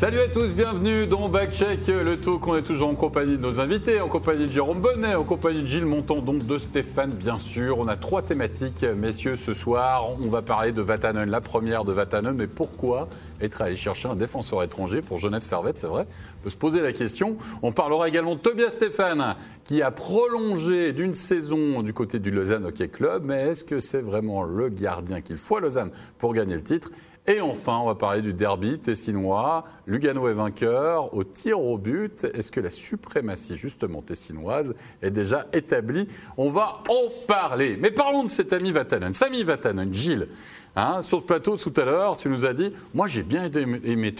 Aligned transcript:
Salut 0.00 0.20
à 0.20 0.28
tous, 0.28 0.54
bienvenue 0.54 1.06
dans 1.06 1.28
Backcheck, 1.28 1.86
le 1.88 2.16
talk. 2.16 2.46
On 2.46 2.56
est 2.56 2.62
toujours 2.62 2.88
en 2.88 2.94
compagnie 2.94 3.36
de 3.36 3.42
nos 3.42 3.60
invités, 3.60 4.00
en 4.00 4.08
compagnie 4.08 4.46
de 4.46 4.50
Jérôme 4.50 4.80
Bonnet, 4.80 5.14
en 5.14 5.24
compagnie 5.24 5.60
de 5.60 5.66
Gilles 5.66 5.84
Monton, 5.84 6.22
donc 6.22 6.46
de 6.46 6.56
Stéphane, 6.56 7.10
bien 7.10 7.36
sûr. 7.36 7.78
On 7.78 7.86
a 7.86 7.96
trois 7.96 8.22
thématiques, 8.22 8.82
messieurs, 8.82 9.36
ce 9.36 9.52
soir. 9.52 10.08
On 10.18 10.30
va 10.30 10.40
parler 10.40 10.72
de 10.72 10.80
Vatanen, 10.80 11.28
la 11.28 11.42
première 11.42 11.84
de 11.84 11.92
Vatanen, 11.92 12.34
mais 12.34 12.46
pourquoi 12.46 13.10
être 13.42 13.60
allé 13.60 13.76
chercher 13.76 14.08
un 14.08 14.16
défenseur 14.16 14.62
étranger 14.62 15.02
pour 15.02 15.18
Genève 15.18 15.42
Servette, 15.42 15.76
c'est 15.76 15.86
vrai 15.86 16.06
On 16.40 16.44
peut 16.44 16.50
se 16.50 16.56
poser 16.56 16.80
la 16.80 16.92
question. 16.92 17.36
On 17.60 17.72
parlera 17.72 18.08
également 18.08 18.36
de 18.36 18.40
Tobias 18.40 18.70
Stéphane, 18.70 19.36
qui 19.64 19.82
a 19.82 19.90
prolongé 19.90 20.94
d'une 20.94 21.12
saison 21.12 21.82
du 21.82 21.92
côté 21.92 22.18
du 22.18 22.30
Lausanne 22.30 22.64
Hockey 22.64 22.88
Club, 22.88 23.24
mais 23.26 23.48
est-ce 23.48 23.64
que 23.64 23.78
c'est 23.78 24.00
vraiment 24.00 24.44
le 24.44 24.70
gardien 24.70 25.20
qu'il 25.20 25.36
faut 25.36 25.58
à 25.58 25.60
Lausanne 25.60 25.90
pour 26.16 26.32
gagner 26.32 26.54
le 26.54 26.62
titre? 26.62 26.90
Et 27.30 27.40
enfin, 27.40 27.78
on 27.78 27.86
va 27.86 27.94
parler 27.94 28.22
du 28.22 28.32
derby 28.32 28.80
tessinois. 28.80 29.64
Lugano 29.86 30.26
est 30.26 30.34
vainqueur 30.34 31.14
au 31.14 31.22
tir 31.22 31.60
au 31.60 31.78
but. 31.78 32.24
Est-ce 32.24 32.50
que 32.50 32.58
la 32.58 32.70
suprématie, 32.70 33.54
justement, 33.54 34.02
tessinoise 34.02 34.74
est 35.00 35.12
déjà 35.12 35.46
établie? 35.52 36.08
On 36.36 36.50
va 36.50 36.82
en 36.88 37.08
parler. 37.28 37.78
Mais 37.80 37.92
parlons 37.92 38.24
de 38.24 38.28
cet 38.28 38.52
ami 38.52 38.72
Vatanen. 38.72 39.12
Sami 39.12 39.44
Vatanen, 39.44 39.94
Gilles. 39.94 40.26
Hein, 40.74 41.02
sur 41.02 41.18
le 41.18 41.24
plateau 41.24 41.56
tout 41.56 41.72
à 41.76 41.84
l'heure, 41.84 42.16
tu 42.16 42.28
nous 42.28 42.44
as 42.44 42.52
dit 42.52 42.72
Moi, 42.94 43.06
j'ai 43.06 43.22
bien 43.22 43.48
aimé, 43.48 43.80
aimé 43.84 44.12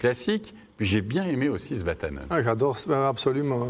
classique. 0.00 0.54
Puis 0.76 0.86
j'ai 0.86 1.02
bien 1.02 1.24
aimé 1.24 1.48
aussi 1.48 1.76
Svatanen. 1.76 2.24
Ah, 2.30 2.42
J'adore, 2.42 2.76
absolument. 2.90 3.68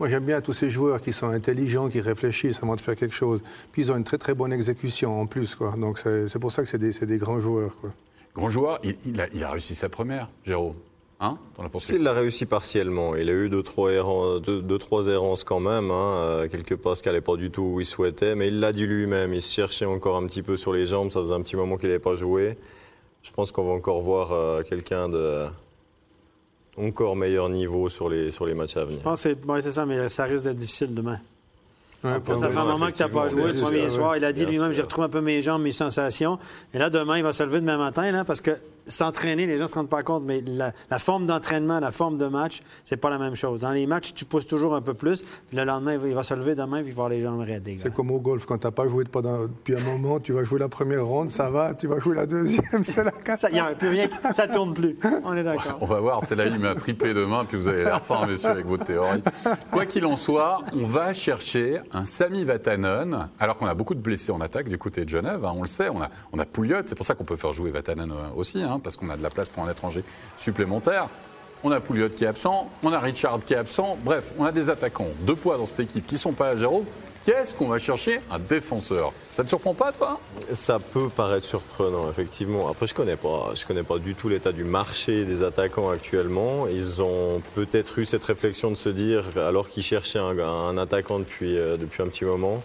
Moi, 0.00 0.08
j'aime 0.08 0.24
bien 0.24 0.40
tous 0.40 0.54
ces 0.54 0.70
joueurs 0.70 1.02
qui 1.02 1.12
sont 1.12 1.28
intelligents, 1.28 1.90
qui 1.90 2.00
réfléchissent 2.00 2.62
avant 2.62 2.76
de 2.76 2.80
faire 2.80 2.96
quelque 2.96 3.14
chose. 3.14 3.42
Puis 3.72 3.82
ils 3.82 3.92
ont 3.92 3.96
une 3.96 4.04
très 4.04 4.16
très 4.16 4.32
bonne 4.32 4.54
exécution 4.54 5.20
en 5.20 5.26
plus. 5.26 5.58
Donc 5.76 5.98
c'est 5.98 6.38
pour 6.38 6.52
ça 6.52 6.62
que 6.62 6.68
c'est 6.68 7.04
des, 7.04 7.18
grands 7.18 7.40
joueurs. 7.40 7.74
Grand 8.36 8.48
joueur, 8.50 8.78
il, 8.84 8.96
il, 9.06 9.20
a, 9.20 9.26
il, 9.32 9.42
a, 9.42 9.50
réussi 9.50 9.74
sa 9.74 9.88
première, 9.88 10.30
Jérôme. 10.44 10.74
Hein 11.18 11.38
il 11.88 12.02
l'a 12.02 12.12
réussi 12.12 12.44
partiellement. 12.44 13.16
Il 13.16 13.30
a 13.30 13.32
eu 13.32 13.48
deux, 13.48 13.62
trois, 13.62 13.90
errances, 13.90 14.42
deux, 14.42 14.60
deux 14.60 14.76
trois 14.76 15.06
errances 15.06 15.44
quand 15.44 15.60
même. 15.60 15.90
Hein. 15.90 16.14
Euh, 16.18 16.48
quelque 16.48 16.74
part, 16.74 16.94
ce 16.94 17.02
qu'elle 17.02 17.14
n'allait 17.14 17.22
pas 17.22 17.36
du 17.36 17.50
tout 17.50 17.62
où 17.62 17.80
il 17.80 17.86
souhaitait. 17.86 18.34
Mais 18.34 18.48
il 18.48 18.60
l'a 18.60 18.74
dit 18.74 18.86
lui-même. 18.86 19.32
Il 19.32 19.40
se 19.40 19.50
cherchait 19.50 19.86
encore 19.86 20.16
un 20.16 20.26
petit 20.26 20.42
peu 20.42 20.58
sur 20.58 20.74
les 20.74 20.86
jambes. 20.86 21.10
Ça 21.10 21.22
faisait 21.22 21.32
un 21.32 21.40
petit 21.40 21.56
moment 21.56 21.78
qu'il 21.78 21.88
n'avait 21.88 21.98
pas 21.98 22.16
joué. 22.16 22.58
Je 23.22 23.30
pense 23.32 23.50
qu'on 23.50 23.64
va 23.64 23.72
encore 23.72 24.02
voir 24.02 24.32
euh, 24.32 24.62
quelqu'un 24.62 25.08
de 25.08 25.46
encore 26.76 27.16
meilleur 27.16 27.48
niveau 27.48 27.88
sur 27.88 28.10
les, 28.10 28.30
sur 28.30 28.44
les 28.44 28.52
matchs 28.52 28.76
à 28.76 28.84
venir. 28.84 28.98
Je 28.98 29.04
pense 29.04 29.22
que 29.22 29.30
c'est 29.30 29.50
ouais, 29.50 29.62
ça, 29.62 29.86
mais 29.86 30.10
ça 30.10 30.24
risque 30.24 30.44
d'être 30.44 30.58
difficile 30.58 30.94
demain. 30.94 31.18
Ouais, 32.04 32.36
ça 32.36 32.50
fait 32.50 32.58
un 32.58 32.66
moment 32.66 32.86
que 32.86 32.92
tu 32.92 33.02
n'as 33.02 33.08
pas 33.08 33.28
joué 33.28 33.52
le 33.52 33.60
premier 33.60 33.88
soir. 33.88 34.16
Il 34.16 34.24
a 34.24 34.32
dit 34.32 34.46
lui-même, 34.46 34.72
j'ai 34.72 34.82
retrouvé 34.82 35.06
un 35.06 35.10
peu 35.10 35.20
mes 35.20 35.40
jambes, 35.42 35.62
mes 35.62 35.72
sensations. 35.72 36.38
Et 36.74 36.78
là, 36.78 36.90
demain, 36.90 37.16
il 37.16 37.22
va 37.22 37.32
se 37.32 37.42
lever 37.42 37.60
demain 37.60 37.78
matin, 37.78 38.10
là, 38.12 38.24
parce 38.24 38.40
que 38.40 38.56
s'entraîner, 38.86 39.46
les 39.46 39.58
gens 39.58 39.64
ne 39.64 39.68
se 39.68 39.74
rendent 39.74 39.88
pas 39.88 40.02
compte, 40.02 40.22
mais 40.24 40.42
la, 40.46 40.72
la 40.90 40.98
forme 40.98 41.26
d'entraînement, 41.26 41.80
la 41.80 41.92
forme 41.92 42.16
de 42.18 42.26
match, 42.26 42.62
c'est 42.84 42.96
pas 42.96 43.10
la 43.10 43.18
même 43.18 43.34
chose. 43.34 43.60
Dans 43.60 43.72
les 43.72 43.86
matchs, 43.86 44.14
tu 44.14 44.24
pousses 44.24 44.46
toujours 44.46 44.74
un 44.74 44.80
peu 44.80 44.94
plus, 44.94 45.22
puis 45.22 45.56
le 45.56 45.64
lendemain, 45.64 45.94
il 45.94 45.98
va, 45.98 46.08
il 46.08 46.14
va 46.14 46.22
se 46.22 46.34
lever 46.34 46.54
demain, 46.54 46.78
puis 46.82 46.88
il 46.88 46.94
va 46.94 47.04
avoir 47.04 47.08
les 47.08 47.20
jambes 47.20 47.40
raides. 47.40 47.68
C'est 47.78 47.92
comme 47.92 48.10
au 48.10 48.20
golf, 48.20 48.46
quand 48.46 48.58
tu 48.58 48.66
n'as 48.66 48.70
pas 48.70 48.86
joué 48.86 49.04
pendant, 49.04 49.42
depuis 49.42 49.76
un 49.76 49.80
moment, 49.80 50.20
tu 50.20 50.32
vas 50.32 50.44
jouer 50.44 50.60
la 50.60 50.68
première 50.68 51.04
ronde, 51.04 51.30
ça 51.30 51.50
va, 51.50 51.74
tu 51.74 51.86
vas 51.86 51.98
jouer 51.98 52.14
la 52.14 52.26
deuxième, 52.26 52.84
c'est 52.84 53.04
la 53.04 53.10
quatrième. 53.10 53.52
Il 53.52 53.54
n'y 53.54 53.60
a 53.60 53.74
plus 53.74 53.88
rien, 53.88 54.08
ça 54.32 54.46
tourne 54.46 54.74
plus. 54.74 54.96
On 55.24 55.36
est 55.36 55.42
d'accord. 55.42 55.78
On 55.80 55.86
va 55.86 56.00
voir, 56.00 56.24
c'est 56.24 56.36
là, 56.36 56.46
il 56.46 56.58
met 56.58 56.68
un 56.68 56.74
triplé 56.74 57.14
demain, 57.14 57.44
puis 57.44 57.56
vous 57.56 57.68
avez 57.68 57.84
l'air 57.84 58.04
fort, 58.04 58.26
messieurs, 58.26 58.50
avec 58.50 58.66
votre 58.66 58.84
théorie. 58.84 59.22
Quoi 59.70 59.86
qu'il 59.86 60.04
en 60.06 60.16
soit, 60.16 60.62
on 60.74 60.86
va 60.86 61.12
chercher 61.12 61.80
un 61.92 62.04
Sami 62.04 62.44
Vatanen, 62.44 63.28
alors 63.38 63.56
qu'on 63.56 63.66
a 63.66 63.74
beaucoup 63.74 63.94
de 63.94 64.00
blessés 64.00 64.32
en 64.32 64.40
attaque 64.40 64.68
du 64.68 64.78
côté 64.78 65.04
de 65.04 65.08
Genève, 65.08 65.44
hein, 65.44 65.52
on 65.56 65.62
le 65.62 65.68
sait, 65.68 65.88
on 65.88 66.00
a, 66.00 66.10
on 66.32 66.38
a 66.38 66.44
Pouliot, 66.44 66.78
c'est 66.84 66.94
pour 66.94 67.04
ça 67.06 67.14
qu'on 67.14 67.24
peut 67.24 67.36
faire 67.36 67.52
jouer 67.52 67.70
Vatanen 67.70 68.12
aussi, 68.36 68.62
hein, 68.62 68.75
parce 68.78 68.96
qu'on 68.96 69.10
a 69.10 69.16
de 69.16 69.22
la 69.22 69.30
place 69.30 69.48
pour 69.48 69.64
un 69.64 69.70
étranger 69.70 70.04
supplémentaire. 70.38 71.08
On 71.64 71.70
a 71.72 71.80
Pouliot 71.80 72.10
qui 72.10 72.24
est 72.24 72.28
absent, 72.28 72.70
on 72.82 72.92
a 72.92 72.98
Richard 72.98 73.40
qui 73.44 73.54
est 73.54 73.56
absent. 73.56 73.96
Bref, 74.04 74.32
on 74.38 74.44
a 74.44 74.52
des 74.52 74.70
attaquants, 74.70 75.08
deux 75.20 75.36
poids 75.36 75.56
dans 75.56 75.66
cette 75.66 75.80
équipe 75.80 76.06
qui 76.06 76.14
ne 76.14 76.20
sont 76.20 76.32
pas 76.32 76.50
à 76.50 76.56
Jérôme. 76.56 76.84
Qu'est-ce 77.26 77.54
qu'on 77.54 77.66
va 77.66 77.80
chercher 77.80 78.20
Un 78.30 78.38
défenseur. 78.38 79.12
Ça 79.32 79.42
ne 79.42 79.46
te 79.46 79.48
surprend 79.48 79.74
pas, 79.74 79.90
toi 79.90 80.20
Ça 80.54 80.78
peut 80.78 81.08
paraître 81.08 81.44
surprenant, 81.44 82.08
effectivement. 82.08 82.68
Après, 82.68 82.86
je 82.86 82.92
ne 82.92 82.96
connais, 82.96 83.16
pas, 83.16 83.52
connais 83.66 83.82
pas 83.82 83.98
du 83.98 84.14
tout 84.14 84.28
l'état 84.28 84.52
du 84.52 84.62
marché 84.62 85.24
des 85.24 85.42
attaquants 85.42 85.90
actuellement. 85.90 86.68
Ils 86.68 87.02
ont 87.02 87.42
peut-être 87.56 87.98
eu 87.98 88.04
cette 88.04 88.22
réflexion 88.22 88.70
de 88.70 88.76
se 88.76 88.90
dire, 88.90 89.24
alors 89.38 89.68
qu'ils 89.68 89.82
cherchaient 89.82 90.20
un, 90.20 90.38
un 90.38 90.78
attaquant 90.78 91.18
depuis, 91.18 91.58
euh, 91.58 91.76
depuis 91.76 92.00
un 92.00 92.06
petit 92.06 92.24
moment, 92.24 92.62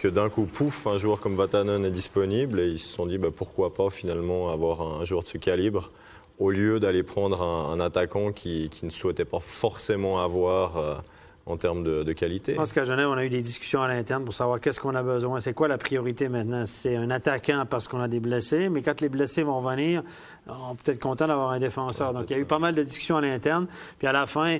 que 0.00 0.08
d'un 0.08 0.30
coup, 0.30 0.46
pouf, 0.46 0.86
un 0.86 0.96
joueur 0.96 1.20
comme 1.20 1.36
Vatanen 1.36 1.84
est 1.84 1.90
disponible 1.90 2.58
et 2.58 2.68
ils 2.68 2.78
se 2.78 2.88
sont 2.88 3.04
dit 3.04 3.18
bah, 3.18 3.28
pourquoi 3.34 3.74
pas 3.74 3.90
finalement 3.90 4.50
avoir 4.50 4.80
un 4.80 5.04
joueur 5.04 5.22
de 5.22 5.28
ce 5.28 5.36
calibre 5.36 5.92
au 6.38 6.50
lieu 6.50 6.80
d'aller 6.80 7.02
prendre 7.02 7.42
un, 7.42 7.70
un 7.70 7.80
attaquant 7.80 8.32
qui, 8.32 8.70
qui, 8.70 8.86
ne 8.86 8.90
souhaitait 8.90 9.26
pas 9.26 9.40
forcément 9.40 10.24
avoir 10.24 10.78
euh, 10.78 10.94
en 11.44 11.58
termes 11.58 11.82
de, 11.82 12.02
de, 12.02 12.12
qualité. 12.14 12.52
Je 12.52 12.56
pense 12.56 12.72
qu'à 12.72 12.84
Genève, 12.84 13.08
on 13.10 13.18
a 13.18 13.26
eu 13.26 13.28
des 13.28 13.42
discussions 13.42 13.82
à 13.82 13.88
l'interne 13.88 14.24
pour 14.24 14.32
savoir 14.32 14.58
qu'est-ce 14.58 14.80
qu'on 14.80 14.94
a 14.94 15.02
besoin. 15.02 15.38
C'est 15.38 15.52
quoi 15.52 15.68
la 15.68 15.76
priorité 15.76 16.30
maintenant? 16.30 16.64
C'est 16.64 16.96
un 16.96 17.10
attaquant 17.10 17.66
parce 17.68 17.86
qu'on 17.86 18.00
a 18.00 18.08
des 18.08 18.20
blessés, 18.20 18.70
mais 18.70 18.80
quand 18.80 19.02
les 19.02 19.10
blessés 19.10 19.42
vont 19.42 19.58
venir, 19.58 20.02
on 20.46 20.76
peut 20.76 20.92
être 20.92 20.98
content 20.98 21.26
d'avoir 21.26 21.50
un 21.50 21.58
défenseur. 21.58 22.14
Donc, 22.14 22.24
il 22.30 22.36
y 22.36 22.38
a 22.38 22.40
eu 22.40 22.46
pas 22.46 22.58
mal 22.58 22.74
de 22.74 22.82
discussions 22.82 23.18
à 23.18 23.20
l'interne. 23.20 23.66
Puis 23.98 24.08
à 24.08 24.12
la 24.12 24.26
fin, 24.26 24.56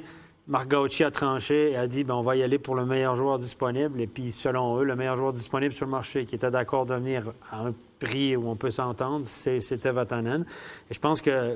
Marc 0.50 0.68
Gauchi 0.68 1.04
a 1.04 1.12
tranché 1.12 1.70
et 1.70 1.76
a 1.76 1.86
dit 1.86 2.02
ben, 2.02 2.14
on 2.14 2.22
va 2.22 2.34
y 2.34 2.42
aller 2.42 2.58
pour 2.58 2.74
le 2.74 2.84
meilleur 2.84 3.14
joueur 3.14 3.38
disponible. 3.38 4.00
Et 4.00 4.08
puis, 4.08 4.32
selon 4.32 4.80
eux, 4.80 4.84
le 4.84 4.96
meilleur 4.96 5.16
joueur 5.16 5.32
disponible 5.32 5.72
sur 5.72 5.86
le 5.86 5.92
marché 5.92 6.26
qui 6.26 6.34
était 6.34 6.50
d'accord 6.50 6.86
de 6.86 6.94
venir 6.94 7.32
à 7.52 7.68
un 7.68 7.74
prix 8.00 8.34
où 8.34 8.48
on 8.48 8.56
peut 8.56 8.72
s'entendre, 8.72 9.24
c'était 9.26 9.92
Vatanen. 9.92 10.44
Et 10.90 10.94
je 10.94 10.98
pense 10.98 11.22
que. 11.22 11.30
Euh, 11.30 11.54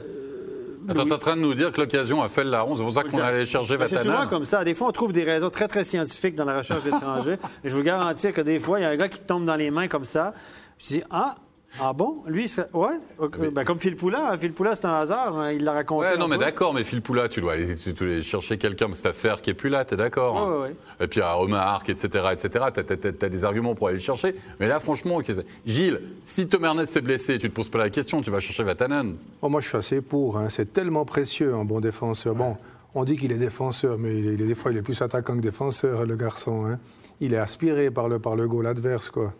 Attends, 0.88 1.04
tu 1.04 1.08
es 1.08 1.12
en 1.12 1.18
train 1.18 1.34
de 1.34 1.40
nous 1.40 1.54
dire 1.54 1.72
que 1.72 1.80
l'occasion 1.80 2.22
a 2.22 2.28
fait 2.28 2.44
le 2.44 2.50
larron. 2.50 2.76
C'est 2.76 2.82
pour 2.84 2.92
ça 2.92 3.02
qu'on 3.02 3.18
allait 3.18 3.44
chercher 3.44 3.76
Vatanen. 3.76 4.04
C'est 4.04 4.08
souvent 4.08 4.28
comme 4.28 4.44
ça. 4.44 4.62
Des 4.62 4.74
fois, 4.74 4.86
on 4.86 4.92
trouve 4.92 5.12
des 5.12 5.24
raisons 5.24 5.50
très, 5.50 5.66
très 5.66 5.82
scientifiques 5.82 6.36
dans 6.36 6.44
la 6.44 6.58
recherche 6.58 6.84
d'étrangers. 6.84 7.38
et 7.64 7.68
je 7.68 7.74
vous 7.74 7.82
garantis 7.82 8.32
que 8.32 8.42
des 8.42 8.60
fois, 8.60 8.78
il 8.78 8.82
y 8.82 8.86
a 8.86 8.90
un 8.90 8.96
gars 8.96 9.08
qui 9.08 9.20
tombe 9.20 9.44
dans 9.44 9.56
les 9.56 9.72
mains 9.72 9.88
comme 9.88 10.04
ça. 10.04 10.34
Je 10.78 10.86
dis 10.86 11.02
ah, 11.10 11.34
ah 11.80 11.92
bon? 11.92 12.22
Lui, 12.26 12.48
serait... 12.48 12.68
ouais? 12.72 12.98
Okay. 13.18 13.50
Ben, 13.50 13.64
comme 13.64 13.80
Phil 13.80 13.96
Poula. 13.96 14.36
Phil 14.38 14.52
Poula, 14.52 14.74
c'est 14.74 14.86
un 14.86 14.94
hasard. 14.94 15.38
Hein. 15.38 15.52
Il 15.52 15.64
l'a 15.64 15.72
raconté. 15.72 16.06
Ouais, 16.06 16.16
non, 16.16 16.28
mais 16.28 16.38
d'accord, 16.38 16.72
mais 16.72 16.84
Phil 16.84 17.02
Poula, 17.02 17.28
tu 17.28 17.40
dois 17.40 17.54
aller, 17.54 17.76
tu 17.76 17.92
dois 17.92 18.06
aller 18.06 18.22
chercher 18.22 18.58
quelqu'un 18.58 18.88
de 18.88 18.94
cette 18.94 19.06
affaire 19.06 19.40
qui 19.40 19.50
est 19.50 19.54
plus 19.54 19.70
là, 19.70 19.84
t'es 19.84 19.96
d'accord? 19.96 20.38
Hein? 20.38 20.52
Ouais, 20.52 20.62
ouais, 20.68 20.76
Et 21.00 21.08
puis 21.08 21.20
à 21.20 21.38
Omar 21.38 21.66
Arc, 21.66 21.88
etc., 21.88 22.26
etc., 22.32 22.66
t'as 22.72 23.26
as, 23.26 23.28
des 23.28 23.44
arguments 23.44 23.74
pour 23.74 23.88
aller 23.88 23.96
le 23.96 24.02
chercher. 24.02 24.36
Mais 24.60 24.68
là, 24.68 24.78
franchement, 24.78 25.20
Gilles, 25.66 26.00
si 26.22 26.46
Tom 26.46 26.64
Ernest 26.64 26.92
s'est 26.92 27.00
blessé, 27.00 27.38
tu 27.38 27.50
te 27.50 27.54
poses 27.54 27.68
pas 27.68 27.78
la 27.78 27.90
question, 27.90 28.20
tu 28.20 28.30
vas 28.30 28.40
chercher 28.40 28.62
Vatanen. 28.62 29.16
Oh, 29.42 29.48
moi, 29.48 29.60
je 29.60 29.68
suis 29.68 29.78
assez 29.78 30.00
pour. 30.00 30.38
Hein. 30.38 30.48
C'est 30.50 30.72
tellement 30.72 31.04
précieux, 31.04 31.54
un 31.54 31.64
bon 31.64 31.80
défenseur. 31.80 32.34
Bon, 32.34 32.56
on 32.94 33.04
dit 33.04 33.16
qu'il 33.16 33.32
est 33.32 33.38
défenseur, 33.38 33.98
mais 33.98 34.16
il 34.16 34.28
est, 34.28 34.36
des 34.36 34.54
fois, 34.54 34.70
il 34.70 34.76
est 34.76 34.82
plus 34.82 35.02
attaquant 35.02 35.36
que 35.36 35.42
défenseur, 35.42 36.06
le 36.06 36.16
garçon. 36.16 36.66
Hein. 36.66 36.78
Il 37.20 37.34
est 37.34 37.38
aspiré 37.38 37.90
par 37.90 38.08
le, 38.08 38.18
par 38.18 38.36
le 38.36 38.46
goal 38.46 38.66
adverse, 38.66 39.10
quoi. 39.10 39.32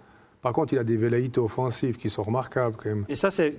Par 0.44 0.52
contre, 0.52 0.74
il 0.74 0.78
a 0.78 0.84
des 0.84 0.98
velléités 0.98 1.40
offensives 1.40 1.96
qui 1.96 2.10
sont 2.10 2.22
remarquables 2.22 2.76
quand 2.76 2.90
même. 2.90 3.06
Et 3.08 3.14
ça, 3.14 3.30
c'est 3.30 3.54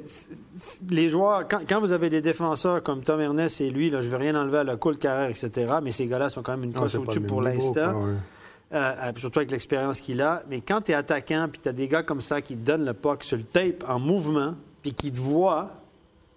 les 0.87 1.09
joueurs. 1.09 1.47
Quand, 1.47 1.61
quand, 1.67 1.79
vous 1.79 1.93
avez 1.93 2.11
des 2.11 2.21
défenseurs 2.21 2.83
comme 2.83 3.01
Tom 3.01 3.19
Ernest 3.19 3.59
et 3.59 3.71
lui, 3.71 3.89
là, 3.89 4.01
je 4.01 4.05
ne 4.05 4.11
veux 4.11 4.19
rien 4.19 4.39
enlever 4.39 4.59
à 4.59 4.63
la 4.63 4.75
cool 4.75 4.99
carrière, 4.99 5.27
etc. 5.27 5.77
Mais 5.81 5.91
ces 5.91 6.05
gars-là 6.05 6.29
sont 6.29 6.43
quand 6.43 6.51
même 6.51 6.65
une 6.65 6.73
coche 6.73 6.93
au-dessus 6.93 7.21
pour 7.21 7.41
l'instant. 7.41 8.03
Ouais. 8.03 8.13
Euh, 8.73 9.11
surtout 9.17 9.39
avec 9.39 9.49
l'expérience 9.49 9.99
qu'il 9.99 10.21
a. 10.21 10.43
Mais 10.47 10.61
quand 10.61 10.81
tu 10.81 10.91
es 10.91 10.93
attaquant, 10.93 11.47
puis 11.51 11.59
tu 11.59 11.69
as 11.69 11.73
des 11.73 11.87
gars 11.87 12.03
comme 12.03 12.21
ça 12.21 12.39
qui 12.41 12.55
te 12.55 12.63
donnent 12.63 12.85
le 12.85 12.93
puck 12.93 13.23
sur 13.23 13.37
le 13.37 13.43
tape 13.45 13.83
en 13.87 13.99
mouvement, 13.99 14.53
puis 14.83 14.93
qui 14.93 15.11
te 15.11 15.17
voient, 15.17 15.71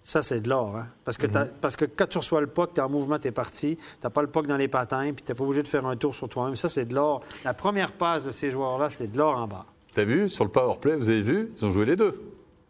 ça, 0.01 0.23
c'est 0.23 0.39
de 0.41 0.49
l'or. 0.49 0.77
Hein? 0.77 0.87
Parce, 1.05 1.17
que 1.17 1.27
mm 1.27 1.31
-hmm. 1.31 1.49
parce 1.61 1.75
que 1.75 1.85
quand 1.85 2.07
tu 2.07 2.17
reçois 2.17 2.41
le 2.41 2.47
puck, 2.47 2.73
tu 2.73 2.81
es 2.81 2.83
en 2.83 2.89
mouvement, 2.89 3.19
tu 3.19 3.27
es 3.27 3.31
parti. 3.31 3.77
Tu 3.77 3.83
n'as 4.03 4.09
pas 4.09 4.23
le 4.23 4.29
puck 4.29 4.47
dans 4.47 4.57
les 4.57 4.67
patins, 4.67 5.13
puis 5.13 5.23
tu 5.23 5.31
n'es 5.31 5.35
pas 5.35 5.43
obligé 5.43 5.61
de 5.61 5.67
faire 5.67 5.85
un 5.85 5.95
tour 5.95 6.15
sur 6.15 6.27
toi-même. 6.27 6.55
Ça, 6.55 6.69
c'est 6.69 6.85
de 6.85 6.95
l'or. 6.95 7.21
La 7.45 7.53
première 7.53 7.91
passe 7.91 8.23
de 8.23 8.31
ces 8.31 8.49
joueurs-là, 8.49 8.89
c'est 8.89 9.11
de 9.11 9.17
l'or 9.19 9.37
en 9.37 9.47
bas. 9.47 9.67
T'as 9.93 10.03
vu, 10.03 10.29
sur 10.29 10.43
le 10.43 10.51
powerplay, 10.51 10.95
vous 10.95 11.09
avez 11.09 11.21
vu, 11.21 11.51
ils 11.55 11.65
ont 11.65 11.71
joué 11.71 11.85
les 11.85 11.95
deux. 11.95 12.21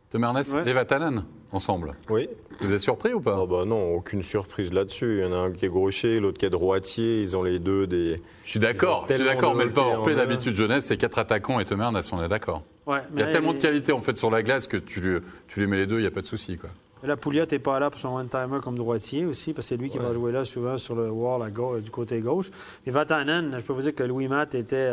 Tom 0.10 0.24
Ernest 0.24 0.54
ouais. 0.54 0.68
et 0.68 0.74
Vatanen 0.74 1.24
ensemble. 1.52 1.96
Oui. 2.10 2.30
Vous 2.62 2.74
êtes 2.74 2.80
surpris 2.80 3.14
ou 3.14 3.22
pas? 3.22 3.38
Oh 3.40 3.48
bah 3.48 3.64
Non, 3.66 3.94
aucune 3.94 4.24
surprise 4.24 4.74
là-dessus. 4.74 5.20
Il 5.20 5.24
y 5.24 5.26
en 5.26 5.34
a 5.34 5.38
un 5.38 5.52
qui 5.52 5.66
est 5.66 5.70
gaucher, 5.70 6.20
l'autre 6.20 6.38
qui 6.38 6.46
est 6.46 6.50
droitier. 6.50 7.22
Ils 7.22 7.36
ont 7.36 7.44
les 7.44 7.60
deux 7.60 7.88
des. 7.88 8.22
Je 8.44 8.50
suis 8.50 8.60
d'accord, 8.60 9.06
je 9.10 9.16
suis 9.16 9.24
d'accord, 9.24 9.56
mais 9.56 9.66
le 9.66 9.72
powerplay 9.72 10.16
d'habitude 10.16 10.56
jeunesse, 10.56 10.86
c'est 10.86 10.98
quatre 10.98 11.20
attaquants 11.20 11.60
et 11.60 11.66
Tom 11.66 11.82
Ernest, 11.82 12.12
on 12.14 12.24
est 12.24 12.28
d'accord. 12.28 12.64
Ouais, 12.86 13.02
il 13.14 13.20
y 13.20 13.24
a 13.24 13.28
tellement 13.28 13.54
de 13.54 13.60
qualité 13.60 13.92
en 13.92 14.02
fait 14.02 14.18
sur 14.18 14.32
la 14.32 14.42
glace 14.42 14.66
que 14.68 14.78
tu, 14.78 15.20
tu 15.48 15.60
les 15.60 15.68
mets 15.68 15.78
les 15.78 15.86
deux, 15.86 15.98
il 15.98 16.02
n'y 16.02 16.08
a 16.08 16.12
pas 16.12 16.22
de 16.22 16.26
souci. 16.26 16.58
Quoi. 16.58 16.70
La 17.04 17.16
Pouliot 17.16 17.46
n'est 17.50 17.60
pas 17.60 17.80
là 17.80 17.90
pour 17.90 18.00
son 18.00 18.10
one-timer 18.16 18.60
comme 18.64 18.76
droitier 18.76 19.26
aussi, 19.26 19.54
parce 19.54 19.68
que 19.68 19.76
c'est 19.76 19.82
lui 19.82 19.90
qui 19.90 20.00
va 20.00 20.12
jouer 20.12 20.32
là 20.32 20.44
souvent 20.44 20.78
sur 20.78 20.96
le 20.96 21.10
wall 21.10 21.44
à 21.44 21.50
gauche, 21.52 21.82
du 21.82 21.92
côté 21.92 22.20
gauche. 22.20 22.50
Et 22.86 22.92
Vatanen, 22.92 23.56
je 23.58 23.64
peux 23.64 23.74
vous 23.74 23.82
dire 23.82 23.96
que 23.96 24.04
Louis 24.04 24.28
Matt 24.28 24.56
était. 24.56 24.92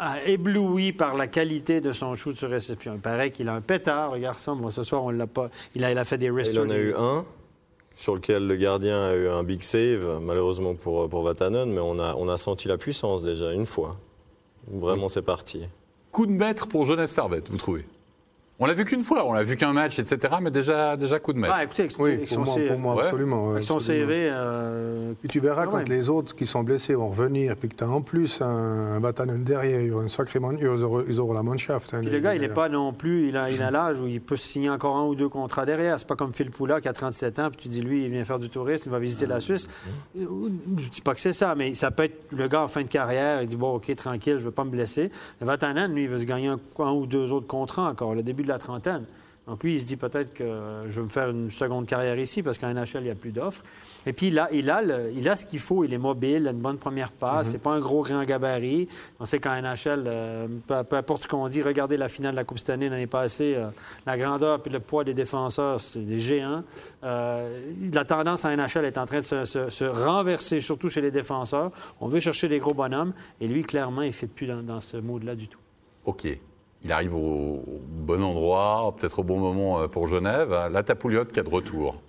Euh 0.00 0.26
ébloui 0.26 0.92
par 0.92 1.14
la 1.14 1.28
qualité 1.28 1.80
de 1.80 1.92
son 1.92 2.14
shoot 2.16 2.36
sur 2.36 2.50
réception. 2.50 2.94
Il 2.94 3.00
paraît 3.00 3.30
qu'il 3.30 3.48
a 3.48 3.54
un 3.54 3.60
pétard, 3.60 4.14
le 4.14 4.20
garçon. 4.20 4.56
Moi, 4.56 4.72
ce 4.72 4.82
soir, 4.82 5.04
on 5.04 5.10
l'a 5.10 5.28
pas. 5.28 5.50
Il 5.74 5.84
a, 5.84 5.92
il 5.92 5.98
a 5.98 6.04
fait 6.04 6.18
des 6.18 6.30
wrist 6.30 6.52
Il 6.54 6.60
en 6.60 6.70
a 6.70 6.76
eu 6.76 6.94
un 6.96 7.24
sur 7.94 8.16
lequel 8.16 8.46
le 8.48 8.56
gardien 8.56 9.00
a 9.00 9.14
eu 9.14 9.28
un 9.28 9.44
big 9.44 9.62
save, 9.62 10.18
malheureusement 10.20 10.74
pour, 10.74 11.08
pour 11.08 11.22
Vatanen, 11.22 11.70
mais 11.70 11.80
on 11.80 12.00
a, 12.00 12.16
on 12.16 12.28
a 12.28 12.36
senti 12.36 12.66
la 12.66 12.76
puissance 12.76 13.22
déjà, 13.22 13.52
une 13.52 13.66
fois. 13.66 13.96
Vraiment, 14.66 15.08
c'est 15.08 15.22
parti. 15.22 15.62
Coup 16.10 16.26
de 16.26 16.32
maître 16.32 16.66
pour 16.66 16.84
Genève 16.84 17.08
Servette, 17.08 17.48
vous 17.50 17.56
trouvez? 17.56 17.84
On 18.60 18.66
l'a 18.66 18.74
vu 18.74 18.84
qu'une 18.84 19.02
fois, 19.02 19.26
on 19.26 19.32
l'a 19.32 19.42
vu 19.42 19.56
qu'un 19.56 19.72
match, 19.72 19.98
etc. 19.98 20.36
Mais 20.40 20.52
déjà, 20.52 20.96
déjà 20.96 21.18
coup 21.18 21.32
de 21.32 21.38
maître. 21.38 21.54
Ah, 21.56 21.64
écoutez, 21.64 21.88
oui, 21.98 22.18
pour, 22.18 22.44
moi, 22.44 22.56
pour 22.68 22.78
moi, 22.78 22.96
absolument. 23.02 23.50
Avec 23.50 23.64
son 23.64 23.80
CV. 23.80 24.28
Euh... 24.30 25.12
Et 25.24 25.28
tu 25.28 25.40
verras 25.40 25.66
quand 25.66 25.88
les 25.88 26.08
autres 26.08 26.36
qui 26.36 26.46
sont 26.46 26.62
blessés 26.62 26.94
vont 26.94 27.08
revenir, 27.08 27.56
puis 27.56 27.68
que 27.68 27.74
tu 27.74 27.82
as 27.82 27.88
en 27.88 28.00
plus 28.00 28.40
un, 28.40 29.02
un 29.02 29.38
derrière, 29.38 29.98
un 29.98 30.06
sacré 30.06 30.38
ils 30.60 30.66
auront, 30.66 31.04
ils 31.08 31.18
auront 31.18 31.32
la 31.32 31.42
Mannschaft. 31.42 31.94
Hein, 31.94 32.02
le 32.02 32.20
gars, 32.20 32.36
il 32.36 32.42
n'est 32.42 32.48
pas 32.48 32.68
non 32.68 32.92
plus, 32.92 33.28
il 33.28 33.36
a, 33.36 33.50
il 33.50 33.60
a 33.60 33.72
l'âge 33.72 34.00
où 34.00 34.06
il 34.06 34.20
peut 34.20 34.36
signer 34.36 34.70
encore 34.70 34.96
un 34.96 35.04
ou 35.04 35.16
deux 35.16 35.28
contrats 35.28 35.66
derrière. 35.66 35.98
C'est 35.98 36.06
pas 36.06 36.16
comme 36.16 36.32
Phil 36.32 36.52
Poula 36.52 36.80
qui 36.80 36.86
a 36.86 36.92
37 36.92 37.38
ans, 37.40 37.48
puis 37.50 37.62
tu 37.62 37.68
dis, 37.68 37.80
lui, 37.80 38.04
il 38.04 38.10
vient 38.10 38.22
faire 38.22 38.38
du 38.38 38.50
tourisme, 38.50 38.88
il 38.88 38.92
va 38.92 39.00
visiter 39.00 39.26
la 39.26 39.40
Suisse. 39.40 39.68
Je 40.14 40.88
dis 40.90 41.00
pas 41.00 41.14
que 41.14 41.20
c'est 41.20 41.32
ça, 41.32 41.56
mais 41.56 41.74
ça 41.74 41.90
peut 41.90 42.04
être 42.04 42.26
le 42.30 42.46
gars 42.46 42.62
en 42.62 42.68
fin 42.68 42.82
de 42.82 42.88
carrière, 42.88 43.42
il 43.42 43.48
dit, 43.48 43.56
bon, 43.56 43.74
OK, 43.74 43.92
tranquille, 43.96 44.34
je 44.36 44.42
ne 44.42 44.46
veux 44.46 44.52
pas 44.52 44.64
me 44.64 44.70
blesser. 44.70 45.10
Vatanen, 45.40 45.92
lui, 45.92 46.04
il 46.04 46.08
veut 46.08 46.18
se 46.18 46.26
gagner 46.26 46.48
un, 46.48 46.60
un 46.78 46.92
ou 46.92 47.06
deux 47.06 47.32
autres 47.32 47.48
contrats 47.48 47.90
encore, 47.90 48.14
le 48.14 48.22
début 48.22 48.43
de 48.44 48.48
la 48.48 48.58
trentaine. 48.58 49.06
Donc 49.46 49.62
lui, 49.62 49.74
il 49.74 49.80
se 49.80 49.84
dit 49.84 49.96
peut-être 49.96 50.32
que 50.32 50.84
je 50.86 51.00
vais 51.00 51.04
me 51.04 51.10
faire 51.10 51.28
une 51.28 51.50
seconde 51.50 51.86
carrière 51.86 52.18
ici 52.18 52.42
parce 52.42 52.56
qu'en 52.56 52.72
NHL, 52.72 53.00
il 53.00 53.04
n'y 53.04 53.10
a 53.10 53.14
plus 53.14 53.30
d'offres. 53.30 53.62
Et 54.06 54.14
puis 54.14 54.30
là, 54.30 54.48
il 54.52 54.70
a, 54.70 54.82
il 55.14 55.28
a 55.28 55.36
ce 55.36 55.44
qu'il 55.44 55.58
faut. 55.58 55.84
Il 55.84 55.92
est 55.92 55.98
mobile, 55.98 56.38
il 56.40 56.48
a 56.48 56.52
une 56.52 56.60
bonne 56.60 56.78
première 56.78 57.12
passe. 57.12 57.46
Ce 57.46 57.48
mhm. 57.48 57.52
C'est 57.52 57.62
pas 57.62 57.72
un 57.72 57.80
gros 57.80 58.02
grand 58.02 58.24
gabarit. 58.24 58.88
On 59.20 59.26
sait 59.26 59.40
qu'en 59.40 59.60
NHL, 59.60 60.04
euh, 60.06 60.48
peu, 60.66 60.96
importe 60.96 61.24
ce 61.24 61.28
qu'on 61.28 61.46
dit, 61.48 61.60
regardez 61.60 61.98
la 61.98 62.08
finale 62.08 62.32
de 62.32 62.36
la 62.36 62.44
Coupe 62.44 62.58
Stanley 62.58 62.88
l'année 62.88 63.06
passée. 63.06 63.54
Euh, 63.54 63.68
la 64.06 64.16
grandeur 64.16 64.60
et 64.64 64.70
le 64.70 64.80
poids 64.80 65.04
des 65.04 65.14
défenseurs, 65.14 65.78
c'est 65.78 66.06
des 66.06 66.18
géants. 66.18 66.64
Euh, 67.02 67.72
la 67.92 68.04
tendance 68.06 68.46
en 68.46 68.56
NHL 68.56 68.86
est 68.86 68.96
en 68.96 69.04
train 69.04 69.20
de 69.20 69.24
se, 69.44 69.84
renverser, 69.84 70.60
surtout 70.60 70.88
chez 70.88 71.02
les 71.02 71.10
défenseurs. 71.10 71.70
On 72.00 72.08
veut 72.08 72.20
chercher 72.20 72.48
des 72.48 72.58
gros 72.58 72.72
bonhommes. 72.72 73.12
Et 73.42 73.46
lui, 73.46 73.62
clairement, 73.62 74.02
il 74.02 74.08
ne 74.08 74.12
fit 74.12 74.26
plus 74.26 74.46
dans, 74.46 74.62
dans 74.62 74.80
ce 74.80 74.96
mode-là 74.96 75.34
du 75.34 75.48
tout. 75.48 75.60
OK 76.06 76.26
il 76.84 76.92
arrive 76.92 77.14
au, 77.14 77.62
bon 77.88 78.22
endroit, 78.22 78.94
peut-être 78.96 79.20
au 79.20 79.22
bon 79.22 79.38
moment 79.38 79.80
euh, 79.80 79.88
pour 79.88 80.06
Genève. 80.06 80.50
Là, 80.50 80.82
t'as 80.82 80.94
Pouliot 80.94 81.24
qui 81.24 81.40
est 81.40 81.42
de 81.42 81.48
retour. 81.48 82.00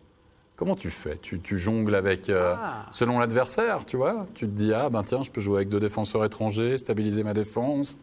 Comment 0.57 0.75
tu 0.75 0.89
fais? 0.89 1.17
Tu, 1.17 1.57
jongles 1.57 1.95
avec, 1.95 2.29
euh, 2.29 2.55
ah. 2.57 2.85
selon 2.91 3.19
l'adversaire, 3.19 3.85
tu 3.85 3.97
vois? 3.97 4.25
Tu 4.35 4.45
te 4.45 4.51
dis, 4.51 4.73
ah 4.73 4.89
ben 4.89 5.03
tiens, 5.03 5.21
je 5.21 5.31
peux 5.31 5.41
jouer 5.41 5.57
avec 5.57 5.69
deux 5.69 5.79
défenseurs 5.79 6.23
étrangers, 6.23 6.77
stabiliser 6.77 7.23
ma 7.23 7.33
défense. 7.33 7.97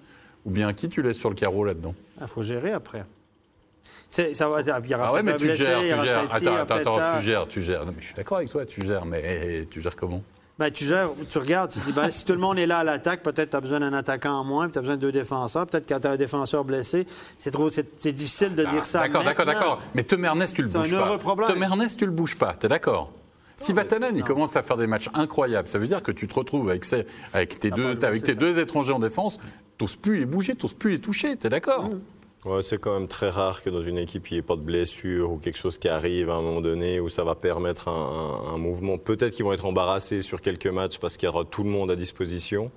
Ou 0.45 0.51
bien 0.51 0.73
qui 0.73 0.89
tu 0.89 1.03
laisses 1.03 1.19
sur 1.19 1.29
le 1.29 1.35
carreau 1.35 1.65
là-dedans? 1.65 1.95
Il 2.17 2.25
ah, 2.25 2.27
faut 2.27 2.43
gérer 2.43 2.73
après. 2.73 3.05
Ça 4.09 4.49
va, 4.49 4.61
il 4.61 4.91
y 4.91 4.95
aura 4.95 5.09
ah 5.09 5.13
ouais, 5.15 5.23
mais 5.23 5.37
tu 5.37 5.49
gères, 5.55 5.81
tu 5.81 5.89
gères. 5.89 6.27
Attends, 6.31 6.57
attends, 6.57 6.75
attends, 6.75 7.17
tu 7.17 7.25
gères, 7.25 7.49
tu 7.49 7.63
gères. 7.63 7.87
Non, 7.87 7.93
mais 7.95 8.01
je 8.03 8.07
suis 8.07 8.15
d'accord 8.15 8.39
avec 8.39 8.51
toi, 8.51 8.67
tu 8.67 8.83
gères, 8.83 9.07
mais 9.07 9.67
tu 9.71 9.81
gères 9.81 9.97
comment? 9.97 10.23
Ben, 10.63 10.71
tu, 10.71 10.85
gères, 10.85 11.11
tu 11.29 11.39
regardes, 11.39 11.73
tu 11.73 11.81
te 11.81 11.85
dis, 11.85 11.93
ben, 11.93 12.09
si 12.09 12.25
tout 12.25 12.35
le 12.35 12.39
monde 12.39 12.57
est 12.57 12.67
là 12.67 12.79
à 12.79 12.85
l'attaque, 12.85 13.25
peut-être 13.25 13.51
tu 13.51 13.57
as 13.57 13.61
besoin 13.61 13.81
d'un 13.81 13.93
attaquant 13.93 14.35
en 14.35 14.45
moins, 14.45 14.69
tu 14.69 14.79
as 14.79 14.81
besoin 14.81 14.95
de 14.95 15.01
deux 15.01 15.11
défenseurs. 15.11 15.67
Peut-être 15.67 15.89
quand 15.89 15.99
tu 15.99 16.07
as 16.07 16.13
un 16.13 16.17
défenseur 16.17 16.65
blessé, 16.65 17.05
c'est 17.37 17.51
trop, 17.51 17.69
c'est, 17.69 18.13
difficile 18.13 18.55
de 18.55 18.65
dire 18.65 18.87
ça. 18.87 19.01
D'accord, 19.01 19.25
d'accord, 19.25 19.47
d'accord. 19.47 19.83
Mais 19.97 20.05
Tom 20.05 20.25
Ernest, 20.25 20.55
tu 20.55 20.63
le 20.63 20.69
bouges 20.69 20.95
pas. 20.95 21.19
Tom 21.49 21.63
Ernest, 21.65 21.99
tu 21.99 22.07
le 22.07 22.13
bouges 22.13 22.37
pas. 22.37 22.55
Tu 22.55 22.67
es 22.67 22.69
d'accord 22.69 23.11
si 23.57 23.73
Vatanen, 23.73 24.17
il 24.17 24.25
commence 24.25 24.57
à 24.57 24.63
faire 24.63 24.77
des 24.77 24.89
matchs 24.89 25.09
incroyables, 25.15 25.69
ça 25.69 25.79
veut 25.79 25.87
dire 25.87 26.03
que 26.03 26.11
tu 26.11 26.27
te 26.27 26.35
retrouves 26.35 26.69
avec, 26.69 26.85
avec 27.33 27.61
tes, 27.61 27.71
deux, 27.71 27.97
avec 28.03 28.25
tes 28.25 28.35
deux 28.35 28.59
étrangers 28.59 28.93
en 28.93 28.99
défense, 28.99 29.39
tu 29.79 29.87
plus 29.99 30.19
les 30.19 30.27
bouger, 30.27 30.57
tu 30.57 30.67
plus 30.69 30.93
les 30.93 30.99
toucher, 30.99 31.37
tu 31.37 31.47
es 31.47 31.51
d'accord? 31.51 31.85
Mmh. 31.85 32.01
Ouais, 32.45 32.65
c'est 32.65 32.79
quand 32.79 32.99
même 32.99 33.07
très 33.07 33.29
rare 33.29 33.63
que 33.63 33.71
dans 33.71 33.83
une 33.83 33.99
équipe, 33.99 34.29
il 34.31 34.35
n'y 34.35 34.39
ait 34.41 34.43
pas 34.43 34.57
de 34.57 34.63
blessure 34.63 35.31
ou 35.31 35.39
quelque 35.39 35.59
chose 35.59 35.79
qui 35.79 35.89
arrive 35.89 36.29
à 36.29 36.35
un 36.35 36.43
moment 36.43 36.61
donné 36.61 36.99
où 36.99 37.09
ça 37.09 37.23
va 37.23 37.37
permettre 37.37 37.87
un, 37.87 38.59
mouvement. 38.59 38.99
Peut-être 38.99 39.35
qu'ils 39.35 39.45
vont 39.45 39.53
être 39.53 39.65
embarrassés 39.65 40.23
sur 40.23 40.41
quelques 40.41 40.67
matchs 40.67 40.99
parce 40.99 41.17
qu'il 41.17 41.29
y 41.29 41.31
aura 41.31 41.45
tout 41.45 41.63
le 41.63 41.71
monde 41.71 41.93
à 41.93 41.97
disposition. 41.97 42.73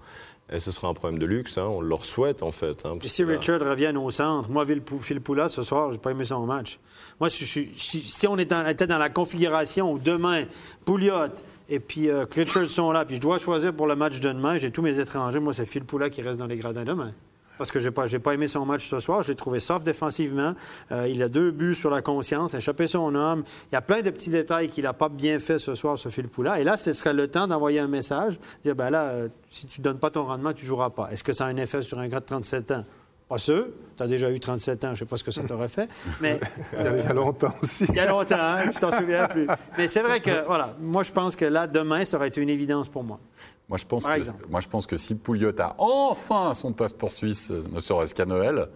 Et 0.51 0.59
ce 0.59 0.69
sera 0.69 0.87
un 0.87 0.93
problème 0.93 1.17
de 1.17 1.25
luxe, 1.25 1.57
hein. 1.57 1.65
on 1.67 1.81
leur 1.81 2.05
souhaite 2.05 2.43
en 2.43 2.51
fait. 2.51 2.85
Hein, 2.85 2.99
si 3.03 3.23
Richard 3.23 3.61
revient 3.61 3.91
au 3.97 4.11
centre, 4.11 4.47
moi, 4.51 4.63
Phil 5.01 5.19
Poula, 5.19 5.49
ce 5.49 5.63
soir, 5.63 5.89
je 5.89 5.95
n'ai 5.95 6.01
pas 6.01 6.11
aimé 6.11 6.23
son 6.23 6.45
match. 6.45 6.77
Moi, 7.19 7.31
si, 7.31 7.71
si 7.75 8.27
on 8.27 8.37
était 8.37 8.85
dans 8.85 8.99
la 8.99 9.09
configuration 9.09 9.91
où 9.91 9.97
demain, 9.97 10.43
Pouliot 10.85 11.31
et 11.67 11.79
puis 11.79 12.09
euh, 12.09 12.25
Richard 12.31 12.69
sont 12.69 12.91
là, 12.91 13.05
puis 13.05 13.15
je 13.15 13.21
dois 13.21 13.39
choisir 13.39 13.73
pour 13.73 13.87
le 13.87 13.95
match 13.95 14.19
de 14.19 14.31
demain, 14.31 14.57
j'ai 14.57 14.69
tous 14.69 14.83
mes 14.83 14.99
étrangers, 14.99 15.39
moi, 15.39 15.51
c'est 15.51 15.65
Phil 15.65 15.83
Poula 15.83 16.11
qui 16.11 16.21
reste 16.21 16.37
dans 16.37 16.45
les 16.45 16.57
gradins 16.57 16.83
demain 16.83 17.11
parce 17.57 17.71
que 17.71 17.79
je 17.79 17.89
n'ai 17.89 18.19
pas, 18.19 18.33
aimé 18.33 18.47
son 18.47 18.65
match 18.65 18.87
ce 18.87 18.99
soir. 18.99 19.23
Je 19.23 19.29
l'ai 19.29 19.35
trouvé 19.35 19.59
soft 19.59 19.85
défensivement. 19.85 20.53
Euh, 20.91 21.07
il 21.07 21.21
a 21.21 21.29
deux 21.29 21.51
buts 21.51 21.75
sur 21.75 21.89
la 21.89 22.01
conscience, 22.01 22.53
échappé 22.53 22.87
son 22.87 23.13
homme. 23.15 23.43
Il 23.71 23.75
y 23.75 23.77
a 23.77 23.81
plein 23.81 24.01
de 24.01 24.09
petits 24.09 24.29
détails 24.29 24.69
qu'il 24.69 24.83
n'a 24.83 24.93
pas 24.93 25.09
bien 25.09 25.39
fait 25.39 25.59
ce 25.59 25.75
soir, 25.75 25.97
ce 25.97 26.09
Phil 26.09 26.27
Poula. 26.27 26.59
Et 26.59 26.63
là, 26.63 26.77
ce 26.77 26.93
serait 26.93 27.13
le 27.13 27.27
temps 27.27 27.47
d'envoyer 27.47 27.79
un 27.79 27.87
message, 27.87 28.39
dire, 28.63 28.75
ben 28.75 28.89
là, 28.89 29.03
euh, 29.03 29.29
si 29.49 29.65
tu 29.67 29.81
ne 29.81 29.83
donnes 29.83 29.99
pas 29.99 30.09
ton 30.09 30.25
rendement, 30.25 30.53
tu 30.53 30.63
ne 30.65 30.67
joueras 30.67 30.89
pas. 30.89 31.09
Est-ce 31.11 31.23
que 31.23 31.33
ça 31.33 31.45
a 31.45 31.49
un 31.49 31.57
effet 31.57 31.81
sur 31.81 31.99
un 31.99 32.07
gars 32.07 32.19
de 32.19 32.25
37 32.25 32.71
ans? 32.71 32.85
Pas 33.27 33.37
sûr. 33.37 33.67
Tu 33.97 34.03
as 34.03 34.07
déjà 34.07 34.29
eu 34.29 34.39
37 34.39 34.83
ans, 34.83 34.87
je 34.87 34.91
ne 34.91 34.95
sais 34.97 35.05
pas 35.05 35.17
ce 35.17 35.23
que 35.23 35.31
ça 35.31 35.41
t'aurait 35.43 35.69
fait. 35.69 35.89
Mais, 36.21 36.39
il 36.77 37.03
y 37.03 37.07
a 37.07 37.13
longtemps 37.13 37.53
aussi. 37.61 37.85
Il 37.89 37.95
y 37.95 37.99
a 37.99 38.07
longtemps, 38.07 38.35
hein, 38.39 38.69
tu 38.71 38.79
t'en 38.79 38.91
souviens 38.91 39.27
plus. 39.27 39.47
Mais 39.77 39.87
c'est 39.87 40.01
vrai 40.01 40.19
que, 40.19 40.43
voilà, 40.47 40.75
moi, 40.79 41.03
je 41.03 41.11
pense 41.11 41.35
que 41.35 41.45
là, 41.45 41.65
demain, 41.65 42.03
ça 42.05 42.17
aurait 42.17 42.27
été 42.27 42.41
une 42.41 42.49
évidence 42.49 42.89
pour 42.89 43.03
moi. 43.03 43.19
Moi 43.67 43.79
je, 43.79 43.85
pense 43.85 44.05
que, 44.05 44.49
moi, 44.49 44.59
je 44.59 44.67
pense 44.67 44.85
que 44.85 44.95
si 44.95 45.15
Pouliot 45.15 45.59
a 45.59 45.75
enfin 45.79 46.53
son 46.53 46.71
passeport 46.71 47.09
suisse, 47.09 47.49
ne 47.49 47.79
serait-ce 47.79 48.13
qu'à 48.13 48.25
Noël, 48.25 48.67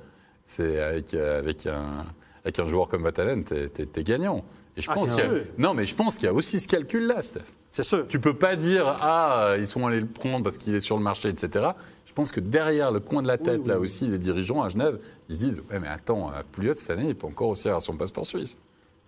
c'est 0.44 0.82
avec, 0.82 1.14
avec, 1.14 1.68
un, 1.68 2.06
avec 2.44 2.58
un 2.58 2.66
joueur 2.66 2.88
comme 2.88 3.04
Vatanen, 3.04 3.44
tu 3.44 3.54
es, 3.56 4.04
gagnant. 4.04 4.44
Et 4.78 4.82
je 4.82 4.90
ah, 4.90 4.94
pense 4.94 5.10
non, 5.58 5.74
mais 5.74 5.86
je 5.86 5.96
pense 5.96 6.16
qu'il 6.16 6.26
y 6.26 6.30
a 6.30 6.34
aussi 6.34 6.60
ce 6.60 6.68
calcul-là, 6.68 7.22
Steph. 7.22 7.42
C'est 7.72 7.84
sûr. 7.84 8.08
Tu 8.08 8.20
peux 8.20 8.34
pas 8.34 8.56
dire 8.56 8.88
ah 9.02 9.56
ils 9.58 9.68
sont 9.68 9.86
allés 9.86 10.00
le 10.00 10.08
prendre 10.08 10.44
parce 10.44 10.58
qu'il 10.58 10.76
est 10.76 10.80
sur 10.80 10.98
le 10.98 11.04
marché, 11.04 11.30
etc. 11.30 11.70
Je 12.06 12.14
pense 12.14 12.32
que 12.32 12.40
derrière 12.40 12.92
le 12.92 13.00
coin 13.00 13.22
de 13.22 13.28
la 13.28 13.38
tête, 13.38 13.68
là 13.68 13.80
aussi, 13.80 14.08
les 14.08 14.18
dirigeants 14.18 14.64
à 14.64 14.70
Genève, 14.70 15.00
ils 15.28 15.36
se 15.36 15.40
disent 15.40 15.62
ouais 15.70 15.80
mais 15.80 15.88
attends, 15.88 16.32
Pouliot 16.52 16.74
cette 16.76 16.92
année, 16.92 17.10
il 17.10 17.16
peut 17.16 17.28
encore 17.28 17.50
aussi 17.50 17.68
avoir 17.68 17.82
son 17.82 17.98
passeport 17.98 18.26
suisse. 18.26 18.58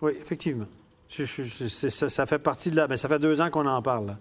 Oui, 0.02 0.14
effectivement. 0.20 0.68
ça, 1.10 2.26
fait 2.26 2.40
partie 2.40 2.72
de 2.72 2.76
là, 2.76 2.88
mais 2.88 2.98
ça 2.98 3.08
fait 3.08 3.20
deux 3.20 3.40
ans 3.42 3.50
qu'on 3.50 3.68
en 3.68 3.82
parle. 3.82 4.18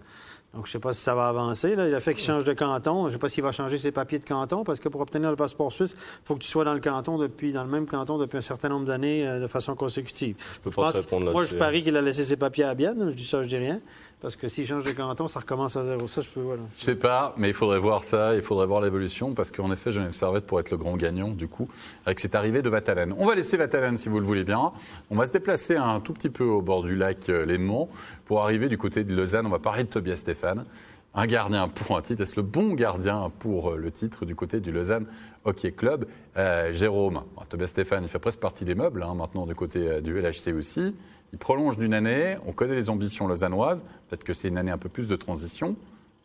Donc, 0.53 0.65
je 0.65 0.69
ne 0.69 0.73
sais 0.73 0.79
pas 0.79 0.91
si 0.91 1.01
ça 1.01 1.15
va 1.15 1.29
avancer. 1.29 1.75
Là. 1.77 1.87
Il 1.87 1.95
a 1.95 2.01
fait 2.01 2.13
qu'il 2.13 2.25
change 2.25 2.43
de 2.43 2.51
canton. 2.51 3.03
Je 3.03 3.05
ne 3.05 3.09
sais 3.11 3.17
pas 3.17 3.29
s'il 3.29 3.43
va 3.43 3.53
changer 3.53 3.77
ses 3.77 3.91
papiers 3.91 4.19
de 4.19 4.25
canton, 4.25 4.65
parce 4.65 4.81
que 4.81 4.89
pour 4.89 4.99
obtenir 4.99 5.29
le 5.29 5.37
passeport 5.37 5.71
suisse, 5.71 5.95
il 5.97 6.25
faut 6.27 6.35
que 6.35 6.41
tu 6.41 6.49
sois 6.49 6.65
dans 6.65 6.73
le 6.73 6.81
canton 6.81 7.17
depuis, 7.17 7.53
dans 7.53 7.63
le 7.63 7.69
même 7.69 7.85
canton 7.85 8.17
depuis 8.17 8.37
un 8.37 8.41
certain 8.41 8.67
nombre 8.67 8.85
d'années 8.85 9.25
euh, 9.25 9.39
de 9.39 9.47
façon 9.47 9.75
consécutive. 9.75 10.35
Je 10.55 10.59
peux 10.59 10.71
pas 10.71 10.89
répondre 10.89 11.31
Moi, 11.31 11.45
je 11.45 11.55
parie 11.55 11.83
qu'il 11.83 11.95
a 11.95 12.01
laissé 12.01 12.25
ses 12.25 12.35
papiers 12.35 12.65
à 12.65 12.75
Bienne. 12.75 13.09
Je 13.09 13.15
dis 13.15 13.25
ça, 13.25 13.43
je 13.43 13.47
dis 13.47 13.57
rien. 13.57 13.79
Parce 14.21 14.35
que 14.35 14.47
s'il 14.47 14.67
change 14.67 14.83
de 14.83 14.91
canton, 14.91 15.27
ça 15.27 15.39
recommence 15.39 15.75
à 15.75 15.83
zéro. 15.83 16.07
Ça, 16.07 16.21
je 16.21 16.29
peux. 16.29 16.41
Voilà. 16.41 16.61
Je 16.77 16.83
sais 16.83 16.95
pas, 16.95 17.33
mais 17.37 17.47
il 17.47 17.55
faudrait 17.55 17.79
voir 17.79 18.03
ça, 18.03 18.35
il 18.35 18.43
faudrait 18.43 18.67
voir 18.67 18.79
l'évolution, 18.79 19.33
parce 19.33 19.51
qu'en 19.51 19.71
effet, 19.71 19.89
Genève 19.89 20.11
Servette 20.11 20.45
pour 20.45 20.59
être 20.59 20.69
le 20.69 20.77
grand 20.77 20.95
gagnant, 20.95 21.29
du 21.29 21.47
coup, 21.47 21.67
avec 22.05 22.19
cette 22.19 22.35
arrivée 22.35 22.61
de 22.61 22.69
Vatalen. 22.69 23.15
On 23.17 23.25
va 23.25 23.33
laisser 23.33 23.57
Vatalen, 23.57 23.97
si 23.97 24.09
vous 24.09 24.19
le 24.19 24.25
voulez 24.25 24.43
bien. 24.43 24.71
On 25.09 25.15
va 25.15 25.25
se 25.25 25.31
déplacer 25.31 25.75
un 25.75 25.99
tout 25.99 26.13
petit 26.13 26.29
peu 26.29 26.43
au 26.43 26.61
bord 26.61 26.83
du 26.83 26.95
lac 26.95 27.29
euh, 27.29 27.45
Léman 27.47 27.89
pour 28.25 28.43
arriver 28.43 28.69
du 28.69 28.77
côté 28.77 29.03
de 29.03 29.13
Lausanne. 29.15 29.47
On 29.47 29.49
va 29.49 29.59
parler 29.59 29.85
de 29.85 29.89
Tobias 29.89 30.17
Stéphane. 30.17 30.65
Un 31.13 31.25
gardien 31.25 31.67
pour 31.67 31.97
un 31.97 32.01
titre. 32.01 32.21
Est-ce 32.21 32.35
le 32.37 32.41
bon 32.41 32.73
gardien 32.73 33.31
pour 33.39 33.71
euh, 33.71 33.77
le 33.77 33.91
titre 33.91 34.25
du 34.25 34.35
côté 34.35 34.59
du 34.61 34.71
Lausanne 34.71 35.05
Hockey 35.43 35.71
Club? 35.71 36.05
Euh, 36.37 36.71
Jérôme, 36.71 37.23
Tobias 37.49 37.67
Stéphane, 37.67 38.03
il 38.03 38.09
fait 38.09 38.19
presque 38.19 38.39
partie 38.39 38.63
des 38.63 38.75
meubles, 38.75 39.03
hein, 39.03 39.13
maintenant 39.13 39.45
du 39.45 39.55
côté 39.55 40.01
du 40.01 40.19
LHC 40.19 40.53
aussi. 40.57 40.95
Il 41.33 41.39
prolonge 41.39 41.77
d'une 41.77 41.93
année, 41.93 42.37
on 42.45 42.53
connaît 42.53 42.75
les 42.75 42.89
ambitions 42.89 43.27
lausannoises, 43.27 43.83
peut-être 44.09 44.23
que 44.23 44.33
c'est 44.33 44.47
une 44.47 44.57
année 44.57 44.71
un 44.71 44.77
peu 44.77 44.89
plus 44.89 45.07
de 45.07 45.15
transition, 45.15 45.75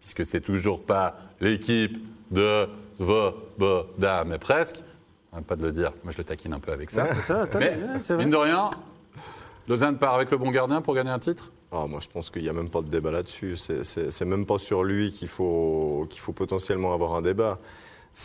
puisque 0.01 0.25
c'est 0.25 0.41
toujours 0.41 0.83
pas 0.85 1.17
l'équipe 1.41 1.99
de 2.31 2.69
Svoboda, 2.97 4.25
mais 4.25 4.39
presque. 4.39 4.83
Pas 5.47 5.57
de 5.57 5.63
le 5.63 5.71
dire, 5.71 5.93
moi 6.03 6.13
je 6.13 6.19
le 6.19 6.25
taquine 6.25 6.55
un 6.55 6.61
peu 6.61 6.73
avec 6.73 6.91
ça. 6.91 7.09
mais, 7.59 7.77
mine 8.17 8.31
de 8.31 8.37
rien, 8.37 8.71
Lausanne 9.69 9.99
part 9.99 10.15
avec 10.15 10.31
le 10.31 10.39
bon 10.39 10.51
gardien 10.51 10.81
pour 10.81 10.95
gagner 10.95 11.11
un 11.11 11.19
titre? 11.19 11.51
Ah, 11.73 11.87
moi, 11.89 12.01
je 12.01 12.09
pense 12.09 12.31
qu'il 12.31 12.43
n'y 12.43 12.49
a 12.49 12.53
même 12.53 12.71
pas 12.71 12.83
de 12.83 12.89
débat 12.89 13.11
là-dessus. 13.11 13.57
C'est 13.57 14.25
même 14.25 14.47
pas 14.47 14.59
sur 14.59 14.85
lui 14.85 15.11
qu'il 15.11 15.29
faut, 15.29 16.07
qu'il 16.09 16.21
faut 16.21 16.33
potentiellement 16.33 16.95
avoir 16.95 17.15
un 17.15 17.23
débat. 17.23 17.59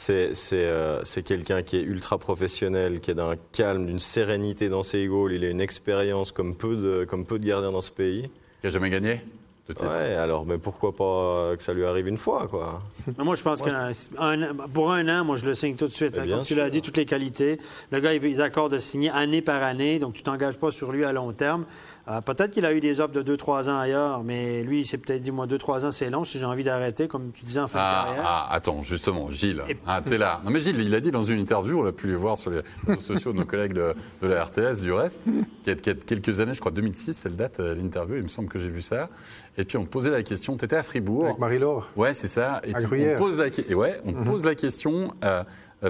Euh, 0.10 1.01
c'est 1.03 1.24
quelqu'un 1.24 1.63
qui 1.63 1.77
est 1.77 1.81
ultra 1.81 2.17
professionnel, 2.17 3.01
qui 3.01 3.12
est 3.12 3.15
d'un 3.15 3.36
calme, 3.51 3.88
d'une 3.88 4.00
sérénité 4.00 4.69
dans 4.69 4.83
ses 4.83 5.05
goals. 5.07 5.33
Il 5.33 5.43
a 5.43 5.50
une 5.50 5.62
expérience 5.62 6.31
comme 6.31 6.55
peu, 6.55 6.75
de, 6.75 7.05
comme 7.05 7.25
peu 7.25 7.39
de 7.39 7.45
gardiens 7.45 7.71
dans 7.71 7.81
ce 7.81 7.91
pays. 7.91 8.29
Qui 8.62 8.67
n'a 8.67 8.69
jamais 8.69 8.89
gagné? 8.89 9.21
Ouais, 9.70 10.15
alors, 10.15 10.46
mais 10.46 10.58
pourquoi 10.58 10.94
pas 10.94 11.56
que 11.56 11.63
ça 11.63 11.74
lui 11.74 11.86
arrive 11.86 12.08
une 12.08 12.18
fois, 12.18 12.48
quoi? 12.48 12.82
Moi, 13.18 13.36
je 13.36 13.44
pense 13.44 13.62
que 13.62 14.68
pour 14.68 14.91
un 14.91 15.08
an, 15.08 15.24
moi, 15.24 15.38
je 15.38 15.46
le 15.46 15.53
signe 15.53 15.75
tout 15.75 15.88
de 15.88 15.94
suite. 15.94 16.18
Hein, 16.18 16.25
comme 16.27 16.44
tu 16.44 16.56
l'as 16.56 16.70
dit, 16.70 16.82
toutes 16.82 16.98
les 16.98 17.06
qualités. 17.06 17.60
Le 17.91 18.00
gars, 18.00 18.13
il 18.13 18.25
est 18.25 18.34
d'accord 18.34 18.70
de 18.70 18.80
signer 18.80 19.12
année 19.12 19.41
par 19.41 19.63
année, 19.63 20.00
donc 20.00 20.13
tu 20.13 20.24
t'engages 20.24 20.58
pas 20.58 20.72
sur 20.72 20.91
lui 20.91 21.06
à 21.06 21.13
long 21.13 21.32
terme. 21.32 21.65
Euh, 22.08 22.20
peut-être 22.20 22.51
qu'il 22.51 22.65
a 22.65 22.74
eu 22.74 22.82
des 22.82 23.00
offres 23.00 23.13
de 23.13 23.36
2-3 23.36 23.70
ans 23.70 23.77
ailleurs, 23.77 24.24
mais 24.24 24.63
lui, 24.63 24.82
il 24.82 24.86
s'est 24.86 24.98
peut-être 24.98 25.22
dit, 25.22 25.32
moi, 25.32 25.46
2-3 25.46 25.86
ans, 25.86 25.91
c'est 25.91 26.10
long, 26.10 26.24
si 26.24 26.39
j'ai 26.39 26.46
envie 26.46 26.63
d'arrêter, 26.63 27.08
comme 27.08 27.32
tu 27.32 27.46
disais 27.46 27.60
en 27.60 27.68
fin 27.68 27.80
de 27.80 27.84
ah, 27.86 28.03
carrière. 28.06 28.24
Ah, 28.25 28.48
attends, 28.51 28.82
justement, 28.82 29.30
Gilles, 29.30 29.63
ah, 29.86 30.01
t'es 30.03 30.18
là. 30.18 30.41
Non, 30.44 30.50
mais 30.50 30.60
Gilles, 30.60 30.82
il 30.82 30.96
a 30.96 31.00
dit 31.00 31.12
dans 31.12 31.24
une 31.24 31.39
interview, 31.39 31.80
on 31.80 31.84
l'a 31.84 31.91
pu 31.91 32.08
les 32.08 32.15
voir 32.15 32.38
sur 32.38 32.50
les 32.50 32.62
réseaux 32.88 33.01
sociaux 33.01 33.34
de 33.34 33.38
nos 33.38 33.46
collègues 33.46 33.74
de, 33.74 33.94
la 34.22 34.44
RTS, 34.44 34.82
du 34.82 34.91
reste, 34.91 35.24
qui 35.63 35.70
a, 35.70 35.75
quelques 35.75 36.39
années, 36.39 36.53
je 36.53 36.60
crois 36.60 36.72
2006, 36.72 37.13
c'est 37.13 37.30
le 37.30 37.36
date, 37.36 37.60
euh, 37.60 37.75
l'interview, 37.75 38.15
il 38.18 38.24
me 38.24 38.27
semble 38.27 38.50
que 38.50 38.60
j'ai 38.60 38.70
vu 38.70 38.82
ça. 38.82 39.10
Et 39.58 39.65
puis 39.65 39.77
on 39.77 39.86
posait 39.86 40.10
la 40.10 40.24
question, 40.24 40.58
tu 40.58 40.65
étais 40.65 40.75
à 40.75 40.84
Fribourg. 40.84 41.25
Avec 41.25 41.39
Marie-Laure 41.39 41.91
Ouais, 41.96 42.13
c'est 42.13 42.27
ça. 42.27 42.62
Et 42.65 42.74
on 42.75 43.18
pose 43.18 43.38
la, 43.38 43.75
ouais, 43.75 44.01
on 44.06 44.12
mhm. 44.12 44.24
pose 44.24 44.46
la 44.46 44.56
question, 44.56 45.13
euh, 45.24 45.44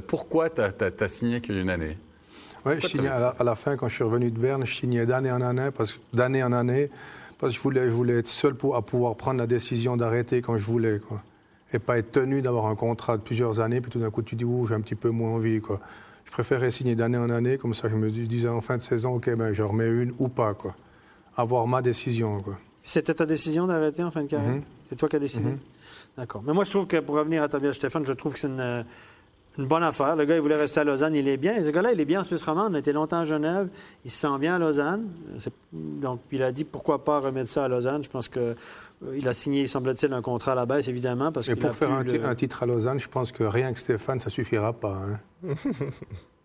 pourquoi 0.07 0.49
tu 0.49 0.61
as, 0.61 1.09
signé 1.09 1.41
qu'une 1.41 1.69
année? 1.69 1.97
Oui, 2.65 2.73
je 2.79 2.87
signais 2.87 3.09
à 3.09 3.43
la, 3.43 3.55
fin, 3.55 3.75
quand 3.75 3.89
je 3.89 3.95
suis 3.95 4.03
revenu 4.03 4.29
de 4.29 4.37
Berne, 4.37 4.65
je 4.65 4.75
signais 4.75 5.05
d'année 5.05 5.31
en 5.31 5.41
année, 5.41 5.69
parce, 5.75 5.99
d'année 6.13 6.43
en 6.43 6.51
année, 6.51 6.91
parce 7.39 7.53
que 7.53 7.57
je 7.57 7.61
voulais, 7.61 7.85
je 7.85 7.89
voulais 7.89 8.19
être 8.19 8.27
seul 8.27 8.53
pour, 8.53 8.75
à 8.75 8.83
pouvoir 8.83 9.15
prendre 9.15 9.39
la 9.39 9.47
décision 9.47 9.97
d'arrêter 9.97 10.41
quand 10.41 10.57
je 10.57 10.63
voulais. 10.63 10.99
Quoi. 10.99 11.23
Et 11.73 11.79
pas 11.79 11.97
être 11.97 12.11
tenu 12.11 12.41
d'avoir 12.41 12.67
un 12.67 12.75
contrat 12.75 13.17
de 13.17 13.21
plusieurs 13.23 13.61
années, 13.61 13.81
puis 13.81 13.89
tout 13.89 13.99
d'un 13.99 14.11
coup 14.11 14.21
tu 14.21 14.35
dis, 14.35 14.45
ouh, 14.45 14.67
j'ai 14.67 14.75
un 14.75 14.81
petit 14.81 14.95
peu 14.95 15.09
moins 15.09 15.31
envie. 15.31 15.59
Quoi. 15.59 15.79
Je 16.31 16.33
préférais 16.33 16.71
signer 16.71 16.95
d'année 16.95 17.17
en 17.17 17.29
année, 17.29 17.57
comme 17.57 17.73
ça 17.73 17.89
je 17.89 17.95
me 17.97 18.09
disais 18.09 18.47
en 18.47 18.61
fin 18.61 18.77
de 18.77 18.81
saison, 18.81 19.15
ok, 19.15 19.35
ben, 19.35 19.51
je 19.51 19.63
remets 19.63 19.89
une 19.89 20.13
ou 20.17 20.29
pas. 20.29 20.53
Quoi. 20.53 20.73
Avoir 21.35 21.67
ma 21.67 21.81
décision. 21.81 22.41
Quoi. 22.41 22.57
C'était 22.83 23.13
ta 23.13 23.25
décision 23.25 23.67
d'arrêter 23.67 24.01
en 24.01 24.11
fin 24.11 24.23
de 24.23 24.27
carrière? 24.27 24.55
Mm-hmm. 24.55 24.63
C'est 24.89 24.95
toi 24.95 25.09
qui 25.09 25.17
as 25.17 25.19
décidé? 25.19 25.49
Mm-hmm. 25.49 26.15
D'accord. 26.17 26.41
Mais 26.47 26.53
moi, 26.53 26.63
je 26.63 26.69
trouve 26.69 26.87
que 26.87 27.01
pour 27.01 27.15
revenir 27.15 27.43
à 27.43 27.49
Tobias 27.49 27.73
Stéphane, 27.73 28.05
je 28.05 28.13
trouve 28.13 28.31
que 28.31 28.39
c'est 28.39 28.47
une, 28.47 28.85
une 29.57 29.65
bonne 29.65 29.83
affaire. 29.83 30.15
Le 30.15 30.23
gars, 30.23 30.35
il 30.35 30.41
voulait 30.41 30.55
rester 30.55 30.79
à 30.79 30.85
Lausanne, 30.85 31.15
il 31.15 31.27
est 31.27 31.35
bien. 31.35 31.53
Et 31.57 31.65
ce 31.65 31.69
gars-là, 31.69 31.91
il 31.91 31.99
est 31.99 32.05
bien 32.05 32.21
en 32.21 32.23
Suisse 32.23 32.43
romande. 32.43 32.71
On 32.71 32.75
a 32.75 32.79
été 32.79 32.93
longtemps 32.93 33.19
à 33.19 33.25
Genève. 33.25 33.69
Il 34.05 34.11
se 34.11 34.17
sent 34.17 34.37
bien 34.39 34.55
à 34.55 34.59
Lausanne. 34.59 35.09
Donc, 35.73 36.21
il 36.31 36.41
a 36.43 36.53
dit 36.53 36.63
pourquoi 36.63 37.03
pas 37.03 37.19
remettre 37.19 37.49
ça 37.49 37.65
à 37.65 37.67
Lausanne. 37.67 38.05
Je 38.05 38.09
pense 38.09 38.29
que 38.29 38.55
il 39.15 39.27
a 39.27 39.33
signé, 39.33 39.67
semble-t-il, 39.67 40.13
un 40.13 40.21
contrat 40.21 40.51
à 40.51 40.55
la 40.55 40.65
baisse, 40.65 40.87
évidemment. 40.87 41.31
Parce 41.31 41.47
Et 41.49 41.55
pour 41.55 41.71
faire 41.71 41.91
un, 41.91 42.35
titre 42.35 42.63
à 42.63 42.65
Lausanne, 42.65 42.99
je 42.99 43.07
pense 43.07 43.31
que 43.31 43.43
rien 43.43 43.73
que 43.73 43.79
Stéphane, 43.79 44.19
ça 44.19 44.29
suffira 44.29 44.73
pas. 44.73 44.95
Hein. 44.95 45.19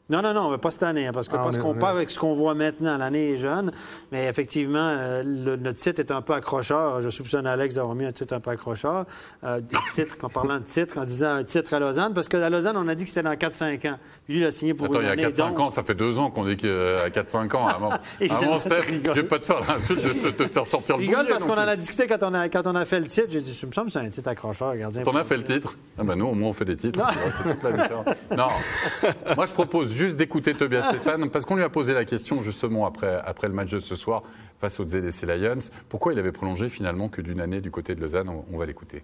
Non, 0.08 0.22
non, 0.22 0.32
non, 0.32 0.56
pas 0.58 0.70
cette 0.70 0.84
année, 0.84 1.08
hein, 1.08 1.10
parce 1.12 1.26
que 1.26 1.34
ah, 1.34 1.42
parce 1.42 1.58
qu'on 1.58 1.74
part 1.74 1.90
avec 1.90 2.10
ce 2.10 2.18
qu'on 2.18 2.32
voit 2.32 2.54
maintenant. 2.54 2.96
L'année 2.96 3.32
est 3.32 3.38
jeune, 3.38 3.72
mais 4.12 4.26
effectivement, 4.26 4.78
euh, 4.78 5.22
le, 5.24 5.56
notre 5.56 5.80
titre 5.80 5.98
est 5.98 6.12
un 6.12 6.22
peu 6.22 6.32
accrocheur. 6.32 7.00
Je 7.00 7.10
soupçonne 7.10 7.44
Alex 7.44 7.74
d'avoir 7.74 7.96
mis 7.96 8.04
un 8.04 8.12
titre 8.12 8.34
un 8.34 8.40
peu 8.40 8.50
accrocheur. 8.50 9.04
Euh, 9.42 9.60
titre, 9.92 10.16
en 10.22 10.28
parlant 10.28 10.58
de 10.58 10.64
titre, 10.64 10.98
en 10.98 11.04
disant 11.04 11.34
un 11.34 11.42
titre 11.42 11.74
à 11.74 11.80
Lausanne, 11.80 12.14
parce 12.14 12.28
qu'à 12.28 12.48
Lausanne, 12.48 12.76
on 12.76 12.86
a 12.86 12.94
dit 12.94 13.02
que 13.02 13.10
c'était 13.10 13.24
dans 13.24 13.34
4-5 13.34 13.88
ans. 13.90 13.98
Lui, 14.28 14.36
il 14.36 14.44
a 14.44 14.52
signé 14.52 14.74
pour 14.74 14.86
Attends, 14.86 15.00
une 15.00 15.08
il 15.12 15.20
y 15.20 15.24
a 15.24 15.30
4-5 15.30 15.58
ans, 15.58 15.70
ça 15.70 15.82
fait 15.82 15.96
deux 15.96 16.18
ans 16.20 16.30
qu'on 16.30 16.44
dit 16.44 16.56
qu'à 16.56 17.08
4-5 17.08 17.56
ans. 17.56 17.66
Avant, 17.66 17.90
avant 18.30 18.60
Steph, 18.60 18.84
je 19.06 19.10
vais 19.10 19.22
pas 19.24 19.40
te 19.40 19.44
faire 19.44 19.60
l'insulte, 19.66 19.98
je 19.98 20.08
vais 20.08 20.32
te 20.32 20.46
faire 20.46 20.66
sortir 20.66 20.98
le 20.98 21.02
rigole 21.02 21.26
parce 21.26 21.44
qu'on 21.44 21.54
en 21.54 21.56
a 21.58 21.74
discuté 21.74 22.06
quand 22.06 22.22
on 22.22 22.32
a, 22.32 22.48
quand 22.48 22.66
on 22.68 22.76
a 22.76 22.84
fait 22.84 23.00
le 23.00 23.08
titre. 23.08 23.26
J'ai 23.30 23.40
dit, 23.40 23.52
je 23.52 23.66
me 23.66 23.72
semble 23.72 23.88
que 23.88 23.94
c'est 23.94 23.98
un 23.98 24.08
titre 24.08 24.28
accrocheur, 24.28 24.76
gardien. 24.76 25.02
T'en 25.02 25.16
as 25.16 25.24
fait 25.24 25.36
le 25.36 25.42
titre? 25.42 25.76
Ah 25.98 26.04
ben 26.04 26.14
Nous, 26.14 26.26
au 26.26 26.34
moins, 26.34 26.50
on 26.50 26.52
fait 26.52 26.64
des 26.64 26.76
titres. 26.76 27.00
C'est 27.30 27.54
toute 27.54 27.62
la 27.64 28.36
Non, 28.36 28.48
moi, 29.36 29.46
je 29.46 29.52
propose 29.52 29.95
juste 29.96 30.16
d'écouter 30.16 30.54
Tobias 30.54 30.82
Stéphane, 30.82 31.30
parce 31.30 31.44
qu'on 31.44 31.56
lui 31.56 31.64
a 31.64 31.68
posé 31.68 31.94
la 31.94 32.04
question 32.04 32.42
justement 32.42 32.86
après, 32.86 33.20
après 33.24 33.48
le 33.48 33.54
match 33.54 33.70
de 33.70 33.80
ce 33.80 33.96
soir 33.96 34.22
face 34.58 34.78
aux 34.78 34.86
ZDC 34.86 35.26
Lions, 35.26 35.70
pourquoi 35.88 36.12
il 36.12 36.18
avait 36.18 36.32
prolongé 36.32 36.68
finalement 36.68 37.08
que 37.08 37.20
d'une 37.20 37.40
année 37.40 37.60
du 37.60 37.70
côté 37.70 37.94
de 37.94 38.00
Lausanne? 38.00 38.30
On, 38.50 38.56
va 38.56 38.66
l'écouter. 38.66 39.02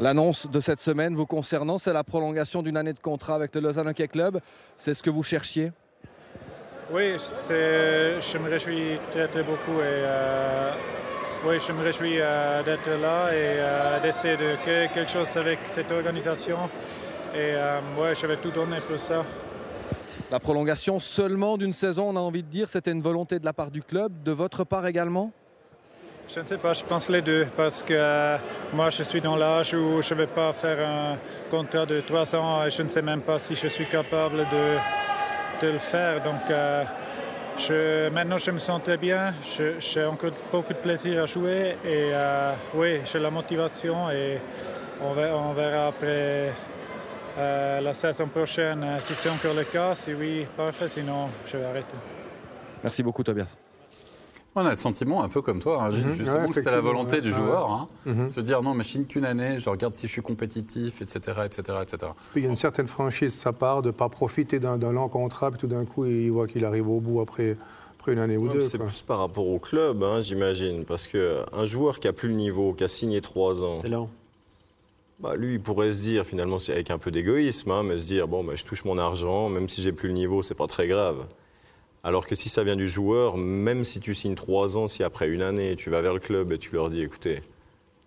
L'annonce 0.00 0.50
de 0.50 0.60
cette 0.60 0.78
semaine 0.78 1.14
vous 1.14 1.26
concernant, 1.26 1.78
c'est 1.78 1.92
la 1.92 2.04
prolongation 2.04 2.62
d'une 2.62 2.76
année 2.76 2.92
de 2.92 2.98
contrat 2.98 3.34
avec 3.34 3.54
le 3.54 3.60
Lausanne 3.60 3.88
Hockey 3.88 4.08
Club. 4.08 4.40
C'est 4.76 4.94
ce 4.94 5.02
que 5.02 5.10
vous 5.10 5.22
cherchiez? 5.22 5.72
Oui, 6.90 7.16
je 7.48 8.38
me 8.38 8.50
réjouis 8.50 8.98
très 9.10 9.28
très 9.28 9.42
beaucoup 9.42 9.80
et 9.80 10.04
euh, 10.04 10.72
oui, 11.44 11.58
je 11.58 11.72
me 11.72 11.82
réjouis 11.82 12.20
euh, 12.20 12.62
d'être 12.62 12.88
là 13.00 13.32
et 13.32 13.58
euh, 13.58 14.00
d'essayer 14.00 14.36
de 14.36 14.56
créer 14.62 14.88
quelque 14.94 15.10
chose 15.10 15.36
avec 15.36 15.60
cette 15.66 15.90
organisation. 15.90 16.58
Et 17.34 17.54
ouais, 17.98 18.14
je 18.14 18.26
vais 18.26 18.36
tout 18.36 18.50
donner 18.50 18.78
pour 18.86 18.98
ça. 18.98 19.24
La 20.32 20.40
prolongation 20.40 20.98
seulement 20.98 21.58
d'une 21.58 21.74
saison, 21.74 22.08
on 22.08 22.16
a 22.16 22.20
envie 22.20 22.42
de 22.42 22.48
dire, 22.48 22.68
c'était 22.68 22.92
une 22.92 23.02
volonté 23.02 23.38
de 23.38 23.44
la 23.44 23.52
part 23.52 23.70
du 23.70 23.82
club, 23.82 24.22
de 24.22 24.32
votre 24.32 24.64
part 24.64 24.86
également? 24.86 25.30
Je 26.34 26.40
ne 26.40 26.46
sais 26.46 26.56
pas, 26.56 26.72
je 26.72 26.82
pense 26.84 27.10
les 27.10 27.20
deux, 27.20 27.46
parce 27.54 27.82
que 27.82 27.92
euh, 27.92 28.38
moi 28.72 28.88
je 28.88 29.02
suis 29.02 29.20
dans 29.20 29.36
l'âge 29.36 29.74
où 29.74 30.00
je 30.00 30.14
ne 30.14 30.20
vais 30.20 30.26
pas 30.26 30.54
faire 30.54 30.88
un 30.88 31.18
contrat 31.50 31.84
de 31.84 32.00
3 32.00 32.34
ans 32.34 32.64
et 32.64 32.70
je 32.70 32.80
ne 32.80 32.88
sais 32.88 33.02
même 33.02 33.20
pas 33.20 33.38
si 33.38 33.54
je 33.54 33.68
suis 33.68 33.84
capable 33.86 34.38
de, 34.48 34.78
de 35.60 35.72
le 35.72 35.78
faire. 35.78 36.22
Donc 36.22 36.48
euh, 36.48 36.84
je, 37.58 38.08
maintenant 38.08 38.38
je 38.38 38.50
me 38.52 38.58
sens 38.58 38.82
très 38.82 38.96
bien, 38.96 39.34
j'ai 39.78 40.04
encore 40.06 40.30
beaucoup 40.50 40.72
de 40.72 40.78
plaisir 40.78 41.24
à 41.24 41.26
jouer 41.26 41.76
et 41.84 42.08
euh, 42.14 42.54
oui, 42.74 43.00
j'ai 43.04 43.18
la 43.18 43.30
motivation 43.30 44.10
et 44.10 44.38
on 45.02 45.10
on 45.10 45.52
verra 45.52 45.88
après 45.88 46.52
euh, 47.38 47.80
la 47.80 47.94
saison 47.94 48.26
prochaine, 48.26 48.82
euh, 48.82 48.98
si 48.98 49.14
c'est 49.14 49.30
encore 49.30 49.54
le 49.54 49.64
cas, 49.64 49.94
si 49.94 50.12
oui, 50.12 50.46
parfait, 50.56 50.88
sinon 50.88 51.28
je 51.50 51.56
vais 51.56 51.64
arrêter. 51.64 51.96
Merci 52.82 53.02
beaucoup 53.02 53.22
Tobias. 53.22 53.56
On 54.54 54.66
a 54.66 54.70
le 54.70 54.76
sentiment 54.76 55.22
un 55.22 55.30
peu 55.30 55.40
comme 55.40 55.60
toi, 55.60 55.84
hein, 55.84 55.90
mhm. 55.90 56.12
justement, 56.12 56.46
que 56.46 56.54
c'était 56.54 56.70
la 56.70 56.82
volonté 56.82 57.22
du 57.22 57.32
joueur, 57.32 57.70
hein. 57.70 57.86
mhm. 58.04 58.28
se 58.28 58.40
dire 58.40 58.60
non, 58.60 58.74
mais 58.74 58.84
je 58.84 58.98
qu'une 59.00 59.24
année, 59.24 59.58
je 59.58 59.70
regarde 59.70 59.94
si 59.94 60.06
je 60.06 60.12
suis 60.12 60.20
compétitif, 60.20 61.00
etc., 61.00 61.40
etc., 61.46 61.78
etc. 61.80 62.12
Il 62.36 62.42
y 62.42 62.46
a 62.46 62.50
une 62.50 62.56
certaine 62.56 62.86
franchise 62.86 63.32
de 63.32 63.38
sa 63.38 63.54
part 63.54 63.80
de 63.80 63.86
ne 63.86 63.92
pas 63.92 64.10
profiter 64.10 64.60
d'un 64.60 64.76
long 64.76 65.08
contrat, 65.08 65.50
puis 65.50 65.58
tout 65.58 65.66
d'un 65.66 65.86
coup, 65.86 66.04
il 66.04 66.30
voit 66.30 66.46
qu'il 66.46 66.66
arrive 66.66 66.86
au 66.86 67.00
bout 67.00 67.22
après, 67.22 67.56
après 67.98 68.12
une 68.12 68.18
année 68.18 68.36
ou 68.36 68.48
deux. 68.48 68.60
C'est 68.60 68.76
plus 68.76 69.00
par 69.00 69.20
rapport 69.20 69.48
au 69.48 69.58
club, 69.58 70.02
hein, 70.02 70.20
j'imagine, 70.20 70.84
parce 70.84 71.08
qu'un 71.08 71.64
joueur 71.64 71.98
qui 71.98 72.08
a 72.08 72.12
plus 72.12 72.28
le 72.28 72.34
niveau, 72.34 72.74
qui 72.74 72.84
a 72.84 72.88
signé 72.88 73.22
trois 73.22 73.64
ans, 73.64 73.78
c'est 73.80 73.88
long. 73.88 74.10
Bah, 75.20 75.36
lui, 75.36 75.54
il 75.54 75.60
pourrait 75.60 75.92
se 75.92 76.02
dire, 76.02 76.26
finalement, 76.26 76.58
avec 76.68 76.90
un 76.90 76.98
peu 76.98 77.10
d'égoïsme, 77.10 77.70
hein, 77.70 77.82
mais 77.84 77.98
se 77.98 78.06
dire, 78.06 78.26
bon, 78.26 78.42
bah, 78.42 78.54
je 78.56 78.64
touche 78.64 78.84
mon 78.84 78.98
argent, 78.98 79.48
même 79.48 79.68
si 79.68 79.82
j'ai 79.82 79.92
plus 79.92 80.08
le 80.08 80.14
niveau, 80.14 80.42
c'est 80.42 80.54
pas 80.56 80.66
très 80.66 80.88
grave. 80.88 81.26
Alors 82.04 82.26
que 82.26 82.34
si 82.34 82.48
ça 82.48 82.64
vient 82.64 82.74
du 82.74 82.88
joueur, 82.88 83.36
même 83.36 83.84
si 83.84 84.00
tu 84.00 84.14
signes 84.14 84.34
trois 84.34 84.76
ans, 84.76 84.88
si 84.88 85.04
après 85.04 85.28
une 85.28 85.42
année, 85.42 85.76
tu 85.76 85.90
vas 85.90 86.00
vers 86.00 86.12
le 86.14 86.18
club 86.18 86.50
et 86.50 86.58
tu 86.58 86.74
leur 86.74 86.90
dis, 86.90 87.00
écoutez, 87.00 87.40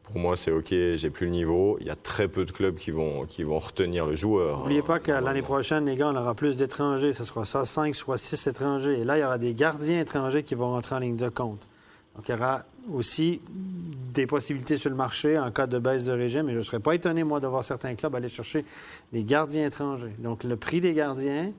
pour 0.04 0.20
moi, 0.20 0.36
c'est 0.36 0.52
OK, 0.52 0.70
j'ai 0.70 1.10
plus 1.10 1.26
le 1.28 1.32
niveau. 1.32 1.78
Il 1.80 1.88
y 1.88 1.90
a 1.90 1.96
très 1.96 2.28
peu 2.28 2.46
de 2.46 2.52
clubs 2.52 2.76
qui 2.76 2.92
vont, 2.92 3.26
qui 3.26 3.44
vont 3.44 3.58
retenir 3.58 4.06
le 4.06 4.16
joueur. 4.16 4.60
N'oubliez 4.60 4.82
pas 4.82 5.00
que 5.00 5.12
l'année 5.12 5.42
prochaine, 5.42 5.86
les 5.86 5.96
gars, 5.96 6.12
on 6.14 6.16
aura 6.16 6.36
plus 6.36 6.58
d'étrangers. 6.58 7.14
Ce 7.14 7.24
sera 7.24 7.46
ça, 7.46 7.66
cinq, 7.66 7.96
soit 7.96 8.18
six 8.18 8.46
étrangers. 8.48 9.00
Et 9.00 9.04
là, 9.06 9.18
il 9.18 9.22
y 9.22 9.24
aura 9.24 9.38
des 9.38 9.54
gardiens 9.54 10.02
étrangers 10.02 10.44
qui 10.44 10.54
vont 10.54 10.70
rentrer 10.70 10.96
en 10.96 11.00
ligne 11.00 11.16
de 11.16 11.30
compte. 11.30 11.68
Donc, 12.16 12.28
il 12.28 12.32
y 12.32 12.34
aura 12.36 12.64
aussi 12.92 13.42
des 14.14 14.26
possibilités 14.26 14.78
sur 14.78 14.90
le 14.90 14.96
marché 14.96 15.38
en 15.38 15.52
cas 15.52 15.68
de 15.68 15.80
baisse 15.80 16.06
de 16.06 16.14
régime. 16.14 16.50
Et 16.50 16.54
je 16.54 16.60
ne 16.60 16.64
serais 16.64 16.80
pas 16.80 16.96
étonné, 16.96 17.24
moi, 17.24 17.40
de 17.40 17.48
voir 17.48 17.64
certains 17.64 17.96
clubs 17.96 18.16
aller 18.16 18.30
chercher 18.30 18.66
des 19.12 19.24
gardiens 19.24 19.66
étrangers. 19.66 20.16
Donc, 20.20 20.44
le 20.44 20.56
prix 20.56 20.82
des 20.82 20.94
gardiens, 20.94 21.52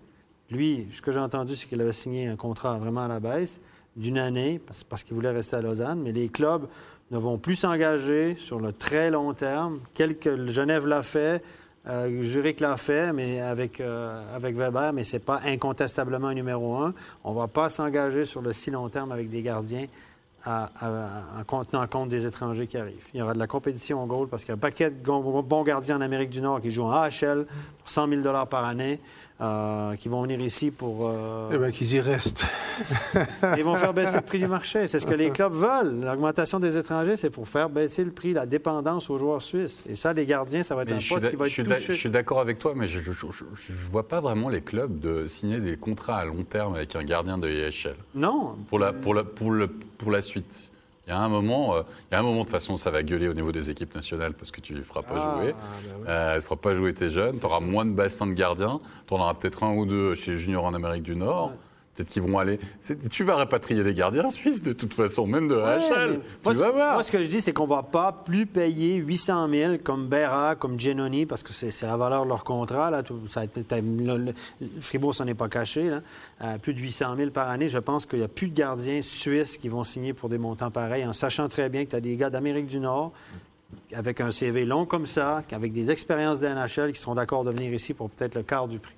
lui, 0.51 0.87
ce 0.93 1.03
que 1.03 1.13
j'ai 1.13 1.21
entendu, 1.21 1.55
c'est 1.57 1.69
qu'il 1.69 1.81
avait 1.81 1.93
signé 1.93 2.29
un 2.29 2.37
contrat 2.37 2.79
vraiment 2.79 3.03
à 3.03 3.09
la 3.09 3.21
baisse 3.21 3.61
d'une 3.97 4.19
année 4.19 4.61
parce, 4.89 5.03
qu'il 5.03 5.15
voulait 5.15 5.31
rester 5.31 5.57
à 5.57 5.61
Lausanne. 5.61 6.01
Mais 6.03 6.13
les 6.13 6.29
clubs 6.29 6.67
ne 7.11 7.19
vont 7.19 7.39
plus 7.39 7.57
s'engager 7.57 8.35
sur 8.37 8.59
le 8.59 8.73
très 8.73 9.11
long 9.11 9.35
terme. 9.35 9.81
Quelques, 9.95 10.49
Genève 10.49 10.87
l'a 10.87 11.03
fait. 11.03 11.43
Euh, 11.89 12.23
Zurich 12.25 12.59
l'a 12.59 12.77
fait, 12.77 13.13
mais 13.13 13.41
avec, 13.41 13.81
euh, 13.81 14.21
Weber, 14.41 14.93
mais 14.93 15.05
ce 15.05 15.17
n'est 15.17 15.21
pas 15.21 15.41
incontestablement 15.45 16.33
numéro 16.33 16.75
un. 16.75 16.95
On 17.23 17.33
ne 17.33 17.39
va 17.39 17.47
pas 17.47 17.71
s'engager 17.71 18.25
sur 18.25 18.43
le 18.43 18.53
si 18.53 18.73
long 18.73 18.89
terme 18.89 19.13
avec 19.13 19.31
des 19.31 19.43
gardiens 19.43 19.87
en 20.47 21.45
contenant 21.47 21.87
compte 21.87 22.09
des 22.09 22.26
étrangers 22.26 22.67
qui 22.67 22.79
arrivent. 22.79 23.07
Il 23.12 23.19
y 23.19 23.23
aura 23.23 23.35
de 23.35 23.38
la 23.38 23.47
compétition 23.47 24.03
au 24.03 24.07
goal 24.07 24.29
parce 24.29 24.45
qu'il 24.45 24.50
y 24.50 24.53
a 24.53 24.57
un 24.57 24.59
paquet 24.59 24.91
de 24.91 24.97
bons 25.03 25.62
gardiens 25.65 25.99
en 25.99 26.00
Amérique 26.00 26.31
du 26.31 26.41
Nord 26.41 26.61
qui 26.61 26.71
jouent 26.71 26.85
en 26.85 26.93
AHL 26.93 27.47
pour 27.79 27.91
100 27.91 28.09
000 28.09 28.47
par 28.47 28.65
année. 28.65 29.00
Euh, 29.38 29.97
qui 29.97 30.09
vont 30.09 30.23
venir 30.23 30.40
ici 30.40 30.71
pour. 30.71 31.11
Euh, 31.11 31.50
eh 31.52 31.59
bien, 31.59 31.71
qu'ils 31.71 31.93
y 31.93 32.00
restent. 32.00 32.47
ils 33.59 33.64
vont 33.64 33.75
faire 33.75 33.93
baisser 33.93 34.16
le 34.16 34.23
prix 34.23 34.38
du 34.38 34.47
marché. 34.47 34.87
C'est 34.87 34.99
ce 34.99 35.07
que 35.07 35.12
les 35.12 35.28
clubs 35.28 35.52
veulent. 35.52 36.00
L'augmentation 36.02 36.59
des 36.59 36.78
étrangers, 36.78 37.16
c'est 37.16 37.28
pour 37.28 37.47
faire 37.47 37.69
baisser 37.69 38.02
le 38.02 38.12
prix, 38.12 38.33
la 38.33 38.47
dépendance 38.47 39.11
aux 39.11 39.19
joueurs 39.19 39.43
suisses. 39.43 39.85
Et 39.90 39.95
ça, 39.95 40.14
les 40.14 40.25
gardiens, 40.25 40.62
ça 40.62 40.75
va 40.75 40.85
être 40.85 40.93
un 40.93 41.07
poste 41.07 41.28
qui 41.28 41.37
va 41.37 41.47
être 41.49 41.55
touché. 41.55 41.93
Je 41.93 41.93
suis 41.93 42.09
d'accord 42.09 42.40
avec 42.40 42.59
toi, 42.59 42.73
mais 42.75 42.87
je 42.87 42.99
ne 42.99 43.75
vois 43.90 44.09
pas 44.09 44.23
vraiment 44.23 44.49
les 44.49 44.62
clubs 44.62 44.99
de 45.00 45.26
signer 45.26 45.61
des 45.61 45.76
contrats 45.76 46.16
à 46.16 46.25
long 46.25 46.43
terme 46.43 46.75
avec 46.75 46.97
un 46.97 47.05
gardien 47.05 47.37
de 47.37 47.47
EHL. 47.47 47.97
Non. 48.14 48.57
Pour 48.71 48.78
la, 48.78 48.95
pour 48.95 49.12
la, 49.12 49.23
pour 49.23 49.50
le, 49.50 49.69
pour 49.69 50.11
la 50.11 50.23
suite. 50.23 50.73
Il 51.07 51.11
y 51.11 51.13
a 51.13 51.21
un 51.21 51.29
moment, 51.29 51.77
euh, 51.77 51.83
il 52.11 52.15
y 52.15 52.17
a 52.17 52.19
un 52.19 52.23
moment 52.23 52.39
de 52.39 52.43
toute 52.43 52.51
façon, 52.51 52.75
ça 52.75 52.91
va 52.91 53.05
gueuler 53.05 53.29
au 53.29 53.35
niveau 53.35 53.53
des 53.53 53.71
équipes 53.71 53.95
nationales 53.95 54.35
parce 54.35 54.51
que 54.51 54.61
tu 54.61 54.75
ne 54.75 54.83
feras 54.83 55.03
pas 55.03 55.15
ah, 55.19 55.41
jouer. 55.41 55.53
Bah 55.53 56.11
euh, 56.11 56.31
tu 56.33 56.37
ne 56.37 56.41
feras 56.41 56.57
pas 56.57 56.75
jouer 56.75 56.95
tes 56.95 57.11
jeunes. 57.11 57.39
Tu 57.39 57.47
auras 57.47 57.61
moins 57.61 57.85
de 57.85 57.93
bassins 57.93 58.27
de 58.27 58.33
gardiens. 58.33 58.81
Tu 59.07 59.15
en 59.15 59.21
auras 59.21 59.35
peut-être 59.35 59.63
un 59.63 59.73
ou 59.75 59.87
deux 59.87 60.17
chez 60.17 60.33
les 60.33 60.37
juniors 60.37 60.65
en 60.65 60.75
Amérique 60.75 61.05
du 61.05 61.15
Nord. 61.15 61.53
Peut-être 61.97 62.11
qu'ils 62.11 62.23
vont 62.23 62.38
aller. 62.38 62.61
Tu 63.11 63.25
vas 63.25 63.37
rapatrier 63.37 63.83
les 63.83 63.95
gardiens 63.95 64.29
suisses 64.29 64.62
de 64.62 64.75
toute 64.75 64.93
façon, 64.93 65.26
même 65.26 65.49
de 65.49 65.55
HL. 65.55 66.21
Tu 66.45 66.53
vas 66.53 66.71
voir. 66.71 66.95
Moi, 66.95 67.03
ce 67.03 67.11
que 67.11 67.23
je 67.23 67.29
dis, 67.29 67.41
c'est 67.41 67.55
qu'on 67.55 67.65
ne 67.65 67.71
va 67.71 67.83
pas 67.83 68.12
plus 68.12 68.45
payer 68.45 68.97
800 68.97 69.49
000 69.49 69.73
comme 69.83 70.07
Berra, 70.07 70.57
comme 70.57 70.79
Genoni, 70.79 71.25
parce 71.25 71.43
que 71.43 71.53
c'est 71.53 71.87
la 71.87 71.97
valeur 71.97 72.25
de 72.25 72.29
leur 72.29 72.45
contrat. 72.45 72.91
Là. 72.91 73.03
Tout, 73.03 73.21
ça 73.29 73.45
le, 73.47 74.33
Fribourg 74.81 75.15
s'en 75.15 75.26
est 75.26 75.35
pas 75.35 75.49
caché. 75.49 75.88
Là. 75.88 76.03
Euh, 76.43 76.59
plus 76.59 76.75
de 76.75 76.81
800 76.81 77.17
000 77.17 77.31
par 77.31 77.49
année. 77.49 77.69
Je 77.69 77.79
pense 77.79 78.05
qu'il 78.05 78.19
n'y 78.19 78.25
a 78.25 78.29
plus 78.29 78.49
de 78.49 78.55
gardiens 78.55 79.00
suisses 79.00 79.57
qui 79.57 79.71
vont 79.71 79.85
signer 79.85 80.12
pour 80.12 80.29
des 80.29 80.38
montants 80.38 80.71
pareils, 80.71 81.07
en 81.07 81.15
sachant 81.15 81.49
très 81.49 81.71
bien 81.71 81.85
que 81.87 81.91
tu 81.91 81.97
as 81.97 82.00
des 82.00 82.17
gars 82.17 82.29
d'Amérique 82.29 82.67
du 82.67 82.79
Nord 82.79 83.12
avec 83.95 84.21
un 84.21 84.31
CV 84.31 84.65
long 84.65 84.87
comme 84.87 85.07
ça, 85.07 85.43
avec 85.50 85.73
des 85.73 85.91
expériences 85.91 86.41
d'NHL 86.41 86.93
qui 86.93 87.00
seront 87.00 87.15
d'accord 87.15 87.45
de 87.45 87.50
venir 87.50 87.73
ici 87.73 87.95
pour 87.95 88.11
peut-être 88.11 88.35
le 88.35 88.43
quart 88.43 88.69
du 88.69 88.79
prix. 88.79 88.95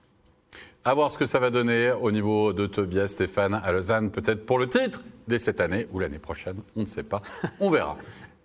À 0.84 0.94
voir 0.94 1.10
ce 1.10 1.18
que 1.18 1.26
ça 1.26 1.38
va 1.38 1.50
donner 1.50 1.92
au 1.92 2.10
niveau 2.10 2.52
de 2.52 2.66
Tobias 2.66 3.08
Stéphane 3.08 3.60
à 3.62 3.72
Lausanne, 3.72 4.10
peut-être 4.10 4.46
pour 4.46 4.58
le 4.58 4.68
titre 4.68 5.02
dès 5.26 5.38
cette 5.38 5.60
année 5.60 5.86
ou 5.92 5.98
l'année 5.98 6.18
prochaine, 6.18 6.56
on 6.76 6.82
ne 6.82 6.86
sait 6.86 7.02
pas. 7.02 7.20
On 7.60 7.70
verra. 7.70 7.96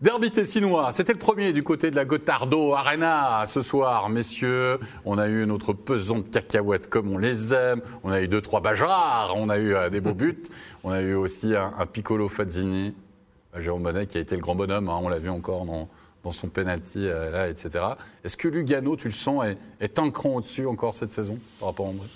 Derby 0.01 0.31
tessinois, 0.31 0.91
c'était 0.91 1.13
le 1.13 1.19
premier 1.19 1.53
du 1.53 1.63
côté 1.63 1.89
de 1.89 1.95
la 1.95 2.03
Gotardo 2.03 2.73
Arena 2.73 3.45
ce 3.45 3.61
soir, 3.61 4.09
messieurs. 4.09 4.77
On 5.05 5.17
a 5.17 5.29
eu 5.29 5.45
notre 5.45 5.71
pesant 5.71 6.19
de 6.19 6.27
cacahuètes 6.27 6.89
comme 6.89 7.13
on 7.13 7.17
les 7.17 7.53
aime. 7.53 7.81
On 8.03 8.11
a 8.11 8.21
eu 8.21 8.27
deux, 8.27 8.41
trois 8.41 8.59
bajards. 8.59 9.33
On 9.37 9.47
a 9.47 9.57
eu 9.57 9.73
euh, 9.73 9.89
des 9.89 10.01
beaux 10.01 10.13
buts. 10.15 10.43
On 10.83 10.91
a 10.91 10.99
eu 11.01 11.13
aussi 11.13 11.55
un, 11.55 11.71
Piccolo 11.85 12.27
Fazzini, 12.27 12.93
Jérôme 13.57 13.83
Bonnet 13.83 14.05
qui 14.05 14.17
a 14.17 14.19
été 14.19 14.35
le 14.35 14.41
grand 14.41 14.55
bonhomme. 14.55 14.89
Hein. 14.89 14.99
on 15.01 15.07
l'a 15.07 15.19
vu 15.19 15.29
encore 15.29 15.63
dans, 15.63 15.87
son 16.31 16.47
penalty, 16.47 16.99
euh, 16.99 17.29
là, 17.29 17.49
etc. 17.49 17.85
Est-ce 18.23 18.37
que 18.37 18.47
Lugano, 18.47 18.95
tu 18.95 19.07
le 19.07 19.13
sens, 19.13 19.45
est, 19.45 19.57
est 19.79 19.99
un 19.99 20.09
cran 20.09 20.35
au-dessus 20.35 20.65
encore 20.65 20.93
cette 20.93 21.11
saison 21.11 21.37
par 21.59 21.69
rapport 21.69 21.87
à 21.87 21.89
Ambry 21.89 22.09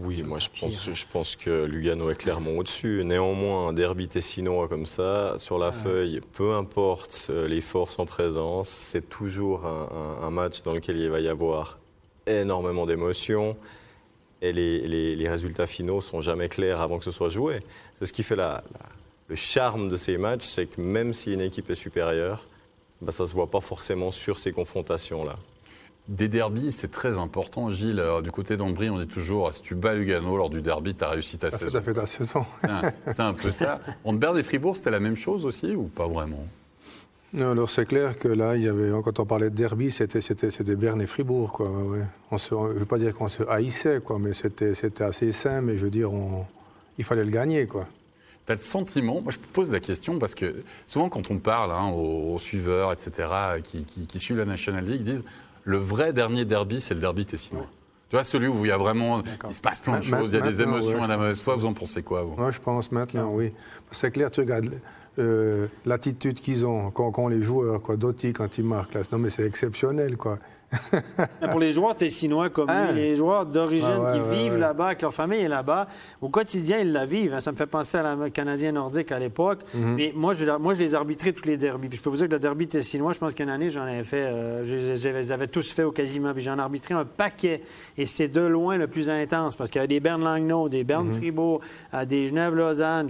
oui, 0.00 0.22
moi 0.22 0.38
je 0.38 0.48
pense, 0.58 0.90
je 0.90 1.04
pense 1.12 1.36
que 1.36 1.64
Lugano 1.64 2.10
est 2.10 2.16
clairement 2.16 2.52
au-dessus. 2.52 3.02
Néanmoins, 3.04 3.68
un 3.68 3.72
derby 3.72 4.08
tessinois 4.08 4.68
comme 4.68 4.86
ça, 4.86 5.34
sur 5.38 5.58
la 5.58 5.70
feuille, 5.70 6.20
peu 6.32 6.54
importe 6.54 7.28
euh, 7.30 7.46
les 7.46 7.60
forces 7.60 7.98
en 7.98 8.06
présence, 8.06 8.68
c'est 8.68 9.08
toujours 9.08 9.66
un, 9.66 10.30
match 10.30 10.62
dans 10.62 10.72
lequel 10.72 10.96
il 10.96 11.10
va 11.10 11.20
y 11.20 11.28
avoir 11.28 11.78
énormément 12.26 12.86
d'émotions 12.86 13.56
et 14.40 14.52
les, 14.52 15.28
résultats 15.28 15.66
finaux 15.66 16.00
sont 16.00 16.22
jamais 16.22 16.48
clairs 16.48 16.80
avant 16.80 16.98
que 16.98 17.04
ce 17.04 17.10
soit 17.10 17.28
joué. 17.28 17.60
C'est 17.98 18.06
ce 18.06 18.12
qui 18.14 18.22
fait 18.22 18.36
le 18.36 19.34
charme 19.34 19.90
de 19.90 19.96
ces 19.96 20.16
matchs, 20.16 20.46
c'est 20.46 20.66
que 20.66 20.80
même 20.80 21.12
si 21.12 21.34
une 21.34 21.42
équipe 21.42 21.68
est 21.68 21.74
supérieure, 21.74 22.48
bah, 23.02 23.12
ça 23.12 23.24
ne 23.24 23.28
se 23.28 23.34
voit 23.34 23.50
pas 23.50 23.60
forcément 23.60 24.10
sur 24.10 24.38
ces 24.38 24.52
confrontations-là. 24.52 25.36
Des 26.08 26.28
derbies, 26.28 26.72
c'est 26.72 26.90
très 26.90 27.18
important, 27.18 27.70
Gilles. 27.70 28.02
du 28.24 28.32
côté 28.32 28.56
d'Ambry, 28.56 28.90
on 28.90 28.98
dit 28.98 29.06
toujours 29.06 29.52
si 29.54 29.62
tu 29.62 29.74
bats 29.74 29.94
Lugano 29.94 30.36
lors 30.36 30.50
du 30.50 30.62
derby, 30.62 30.94
tu 30.94 31.04
as 31.04 31.10
réussi 31.10 31.38
ta 31.38 31.50
saison. 31.50 31.70
Tu 31.70 31.76
as 31.76 31.82
fait 31.82 31.94
ta 31.94 32.06
saison. 32.06 32.44
C'est 32.60 33.20
un, 33.20 33.34
peu 33.34 33.52
ça. 33.52 33.80
Entre 34.04 34.18
Berne 34.18 34.38
et 34.38 34.42
Fribourg, 34.42 34.76
c'était 34.76 34.90
la 34.90 35.00
même 35.00 35.16
chose 35.16 35.46
aussi 35.46 35.74
ou 35.74 35.84
pas 35.84 36.08
vraiment? 36.08 36.44
Non, 37.34 37.52
alors 37.52 37.70
c'est 37.70 37.86
clair 37.86 38.18
que 38.18 38.28
là, 38.28 38.56
il 38.56 38.62
y 38.62 38.68
avait, 38.68 38.90
quand 39.02 39.20
on 39.20 39.24
parlait 39.24 39.48
de 39.48 39.54
derby, 39.54 39.90
c'était, 39.90 40.20
c'était, 40.20 40.50
c'était 40.50 40.76
Berne 40.76 41.00
et 41.00 41.06
Fribourg. 41.06 41.52
Quoi, 41.52 41.70
On 42.30 42.38
se, 42.38 42.50
je 42.50 42.54
ne 42.54 42.78
veux 42.80 42.84
pas 42.84 42.98
dire 42.98 43.14
qu'on 43.14 43.28
se 43.28 43.44
haïssait, 43.44 44.00
quoi, 44.00 44.18
mais 44.18 44.34
c'était, 44.34 44.74
c'était 44.74 45.04
assez 45.04 45.30
sain, 45.32 45.60
mais 45.60 45.78
je 45.78 45.84
veux 45.84 45.90
dire, 45.90 46.12
on, 46.12 46.44
il 46.98 47.04
fallait 47.04 47.24
le 47.24 47.30
gagner. 47.30 47.66
Quoi. 47.66 47.86
Tu 48.46 48.52
as 48.52 48.56
le 48.56 48.60
sentiment, 48.60 49.20
moi 49.20 49.32
je 49.32 49.38
pose 49.38 49.70
la 49.70 49.80
question 49.80 50.18
parce 50.18 50.34
que 50.34 50.64
souvent 50.84 51.08
quand 51.08 51.30
on 51.30 51.38
parle 51.38 51.70
hein, 51.70 51.90
aux, 51.90 52.38
suiveurs, 52.38 52.92
etc., 52.92 53.28
qui, 53.62 53.84
qui, 53.84 54.06
qui, 54.06 54.18
suivent 54.18 54.38
la 54.38 54.44
National 54.44 54.84
League, 54.84 55.00
ils 55.00 55.04
disent 55.04 55.24
le 55.64 55.76
vrai 55.76 56.12
dernier 56.12 56.44
derby, 56.44 56.80
c'est 56.80 56.94
le 56.94 57.00
derby 57.00 57.24
tessinois. 57.24 57.68
Tu 58.12 58.16
vois, 58.16 58.24
celui 58.24 58.48
où 58.48 58.64
il 58.66 58.68
y 58.68 58.72
a 58.72 58.76
vraiment, 58.76 59.22
il 59.48 59.54
se 59.54 59.60
passe 59.62 59.80
plein 59.80 59.98
de 59.98 60.04
choses, 60.04 60.32
il 60.32 60.38
y 60.38 60.42
a 60.42 60.46
des 60.46 60.60
émotions 60.60 61.02
à 61.02 61.06
la 61.06 61.16
mauvaise 61.16 61.40
foi. 61.40 61.56
Vous 61.56 61.64
en 61.64 61.72
pensez 61.72 62.02
quoi 62.02 62.22
vous? 62.24 62.34
Moi, 62.36 62.50
je 62.50 62.58
pense 62.58 62.92
maintenant, 62.92 63.30
oui. 63.32 63.54
C'est 63.90 64.10
clair, 64.10 64.30
tu 64.30 64.40
regardes 64.40 64.70
euh, 65.18 65.66
l'attitude 65.86 66.38
qu'ils 66.38 66.66
ont 66.66 66.90
quand, 66.90 67.28
les 67.28 67.40
joueurs, 67.42 67.80
quoi, 67.80 67.96
Dotti 67.96 68.34
quand 68.34 68.58
ils 68.58 68.64
marquent 68.64 68.92
là. 68.92 69.00
Non, 69.12 69.18
mais 69.18 69.30
c'est 69.30 69.46
exceptionnel, 69.46 70.18
quoi. 70.18 70.38
Pour 71.50 71.60
les 71.60 71.72
joueurs 71.72 71.96
tessinois 71.96 72.48
comme 72.50 72.70
hein? 72.70 72.92
les 72.92 73.16
joueurs 73.16 73.46
d'origine 73.46 74.00
qui 74.12 74.36
vivent 74.36 74.58
là-bas, 74.58 74.94
que 74.94 75.02
leur 75.02 75.14
famille 75.14 75.40
est 75.40 75.48
là-bas, 75.48 75.86
au 76.20 76.28
quotidien, 76.28 76.78
ils 76.78 76.92
la 76.92 77.04
vivent. 77.04 77.34
Hein. 77.34 77.40
Ça 77.40 77.52
me 77.52 77.56
fait 77.56 77.66
penser 77.66 77.98
à 77.98 78.02
la 78.02 78.30
Canadien 78.30 78.72
nordique 78.72 79.12
à 79.12 79.18
l'époque. 79.18 79.60
Mhm. 79.74 79.94
Mais 79.94 80.12
moi 80.14 80.32
je, 80.32 80.44
moi, 80.58 80.74
je 80.74 80.80
les 80.80 80.94
arbitrais 80.94 81.32
tous 81.32 81.46
les 81.46 81.56
derbys. 81.56 81.88
je 81.92 82.00
peux 82.00 82.10
vous 82.10 82.16
dire 82.16 82.26
que 82.26 82.32
le 82.32 82.38
derby 82.38 82.68
tessinois, 82.68 83.12
je 83.12 83.18
pense 83.18 83.34
qu'une 83.34 83.48
année, 83.48 83.70
j'en 83.70 83.82
avais 83.82 84.04
fait, 84.04 84.22
euh, 84.22 84.64
je, 84.64 85.08
les 85.08 85.32
avais 85.32 85.48
tous 85.48 85.70
fait 85.70 85.82
au 85.82 85.92
quasiment. 85.92 86.32
Puis 86.32 86.42
j'en 86.42 86.58
arbitré 86.58 86.94
un 86.94 87.04
paquet. 87.04 87.62
Et 87.98 88.06
c'est 88.06 88.28
de 88.28 88.40
loin 88.40 88.76
le 88.76 88.86
plus 88.86 89.10
intense 89.10 89.56
parce 89.56 89.70
qu'il 89.70 89.80
y 89.80 89.84
a 89.84 89.86
des 89.86 90.00
Berne 90.00 90.24
Langnau, 90.24 90.68
des 90.68 90.84
Berne 90.84 91.08
mhm. 91.08 91.12
Fribourg, 91.12 91.60
des 92.06 92.28
Genève 92.28 92.54
Lausanne. 92.54 93.08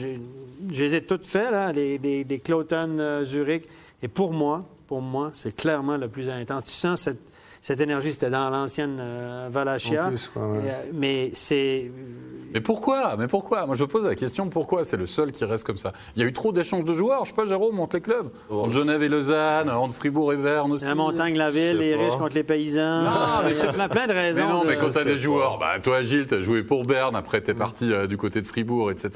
Je, 0.71 0.85
les 0.85 0.95
ai 0.97 1.03
toutes 1.03 1.27
fait, 1.27 1.51
là, 1.51 1.73
les, 1.73 1.99
les, 1.99 2.27
euh, 2.73 3.25
Zurich. 3.25 3.65
Et 4.03 4.09
pour 4.09 4.33
moi, 4.33 4.65
pour 4.87 5.01
moi, 5.01 5.31
c'est 5.35 5.55
clairement 5.55 5.97
le 5.97 6.09
plus 6.09 6.29
intense. 6.29 6.65
Tu 6.65 6.73
sens 6.73 7.03
cette 7.03 7.21
cette 7.63 7.81
énergie, 7.81 8.11
c'était 8.11 8.29
dans 8.29 8.51
l'ancienne 8.51 8.99
euh, 9.01 9.49
Valachia. 9.49 10.11
Euh, 10.37 10.61
mais 10.93 11.31
c'est. 11.33 11.93
Mais 12.53 12.61
pourquoi? 12.61 13.17
Mais 13.17 13.29
pourquoi? 13.29 13.67
Moi, 13.67 13.77
je 13.77 13.83
me 13.83 13.87
pose 13.87 14.05
la 14.05 14.17
question 14.17 14.49
pourquoi 14.49 14.83
c'est 14.85 14.97
le 14.97 15.07
seul 15.07 15.31
qui 15.31 15.45
reste 15.45 15.65
comme 15.65 15.77
ça? 15.77 15.93
Il 16.17 16.23
y 16.23 16.25
a 16.25 16.29
eu 16.29 16.33
trop 16.33 16.53
d'échanges 16.53 16.85
de 16.85 16.93
joueurs, 16.93 17.25
je 17.25 17.31
sais 17.31 17.37
pas, 17.37 17.47
Jérôme, 17.47 17.79
entre 17.79 17.97
les 17.97 18.03
clubs. 18.03 18.31
Oh. 18.51 18.63
Entre 18.63 18.73
Genève 18.73 19.01
et 19.05 19.09
Lausanne, 19.09 19.71
entre 19.71 19.95
Fribourg 19.95 20.33
et 20.33 20.37
Verne 20.37 20.73
aussi. 20.73 20.85
La 20.85 20.97
montagne, 20.97 21.37
la 21.37 21.51
ville, 21.51 21.79
les 21.79 21.95
riches 21.95 22.17
contre 22.17 22.35
les 22.35 22.43
paysans. 22.43 23.05
Non, 23.05 23.11
mais 23.45 23.55
c'est 23.55 23.73
plein, 23.73 23.89
plein 23.89 24.09
de 24.09 24.13
raisons. 24.13 24.45
Mais 24.45 24.53
non, 24.53 24.65
mais 24.67 24.77
quand 24.77 24.91
tu 24.91 24.99
as 24.99 25.05
des 25.05 25.17
joueurs, 25.17 25.59
bah, 25.59 25.79
toi, 25.81 26.03
Gilles, 26.03 26.27
tu 26.27 26.35
as 26.35 26.41
joué 26.41 26.65
pour 26.65 26.85
Berne, 26.85 27.15
après 27.15 27.41
tu 27.43 27.53
es 27.53 27.55
mm. 27.55 27.59
parti 27.59 27.93
euh, 27.93 28.09
du 28.09 28.17
côté 28.17 28.43
de 28.43 28.47
Fribourg, 28.47 28.91
etc. 28.91 29.09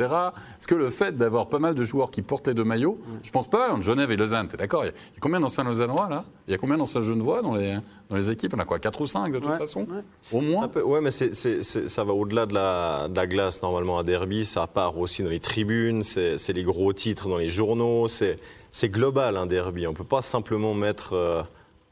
Est-ce 0.56 0.68
que 0.68 0.76
le 0.76 0.90
fait 0.90 1.16
d'avoir 1.16 1.48
pas 1.48 1.58
mal 1.58 1.74
de 1.74 1.82
joueurs 1.82 2.12
qui 2.12 2.22
portent 2.22 2.46
les 2.46 2.54
deux 2.54 2.64
maillots, 2.64 3.00
mm. 3.06 3.12
je 3.24 3.30
pense 3.32 3.50
pas, 3.50 3.72
entre 3.72 3.82
Genève 3.82 4.12
et 4.12 4.16
Lausanne, 4.16 4.46
tu 4.48 4.54
es 4.54 4.58
d'accord? 4.58 4.84
Il 4.84 4.88
y, 4.88 4.90
a 4.90 5.20
combien 5.20 5.40
d'anciens 5.40 5.64
Lausannois 5.64 6.08
là? 6.08 6.24
Il 6.46 6.52
y 6.52 6.54
a 6.54 6.58
combien 6.58 6.78
d'anciens 6.78 7.02
Genevois 7.02 7.42
dans 7.42 7.56
les, 7.56 7.78
dans 8.08 8.16
les 8.16 8.30
équipes 8.30 8.35
On 8.52 8.58
a 8.58 8.64
quoi 8.64 8.78
4 8.78 9.00
ou 9.00 9.06
5 9.06 9.32
de 9.32 9.38
toute 9.38 9.56
façon 9.56 9.86
Au 10.32 10.40
moins 10.40 10.70
Oui, 10.84 11.00
mais 11.02 11.10
ça 11.10 12.04
va 12.04 12.12
au-delà 12.12 12.46
de 12.46 12.54
la, 12.54 13.08
de 13.08 13.16
la, 13.16 13.26
glace 13.26 13.62
normalement 13.62 13.98
à 13.98 14.04
derby. 14.04 14.44
Ça 14.44 14.66
part 14.66 14.98
aussi 14.98 15.22
dans 15.22 15.30
les 15.30 15.40
tribunes, 15.40 16.04
c'est 16.04 16.52
les 16.52 16.64
gros 16.64 16.92
titres 16.92 17.28
dans 17.28 17.38
les 17.38 17.48
journaux. 17.48 18.06
C'est 18.08 18.88
global 18.88 19.36
un 19.36 19.46
derby. 19.46 19.86
On 19.86 19.92
ne 19.92 19.96
peut 19.96 20.04
pas 20.04 20.22
simplement 20.22 20.74
mettre 20.74 21.14
euh, 21.14 21.42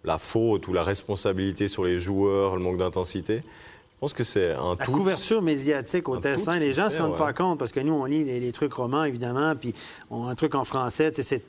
la 0.05 0.19
faute 0.19 0.69
ou 0.69 0.73
la 0.73 0.83
responsabilité 0.83 1.69
sur 1.69 1.85
les 1.85 1.99
joueurs, 1.99 2.57
le 2.57 2.63
manque 2.63 2.79
d'intensité. 2.79 3.37
Je 3.37 4.01
pense 4.01 4.13
que 4.13 4.25
c'est 4.25 4.53
un 4.53 4.77
La 4.79 4.87
couverture 4.87 5.41
médiatique 5.41 6.09
au 6.11 6.19
Tessin, 6.19 6.59
les 6.59 6.75
gens 6.75 6.87
ne 6.87 6.91
se 6.91 7.01
rendent 7.01 7.17
pas 7.17 7.33
compte 7.33 7.59
parce 7.59 7.73
que 7.73 7.81
nous, 7.81 7.95
on 7.95 8.05
lit 8.05 8.25
les, 8.25 8.53
trucs 8.53 8.75
romans, 8.75 9.05
évidemment, 9.05 9.55
puis 9.57 9.73
on 10.11 10.27
a 10.27 10.31
un 10.31 10.35
truc 10.35 10.55
en 10.55 10.65
français. 10.65 11.11
C'est 11.15 11.43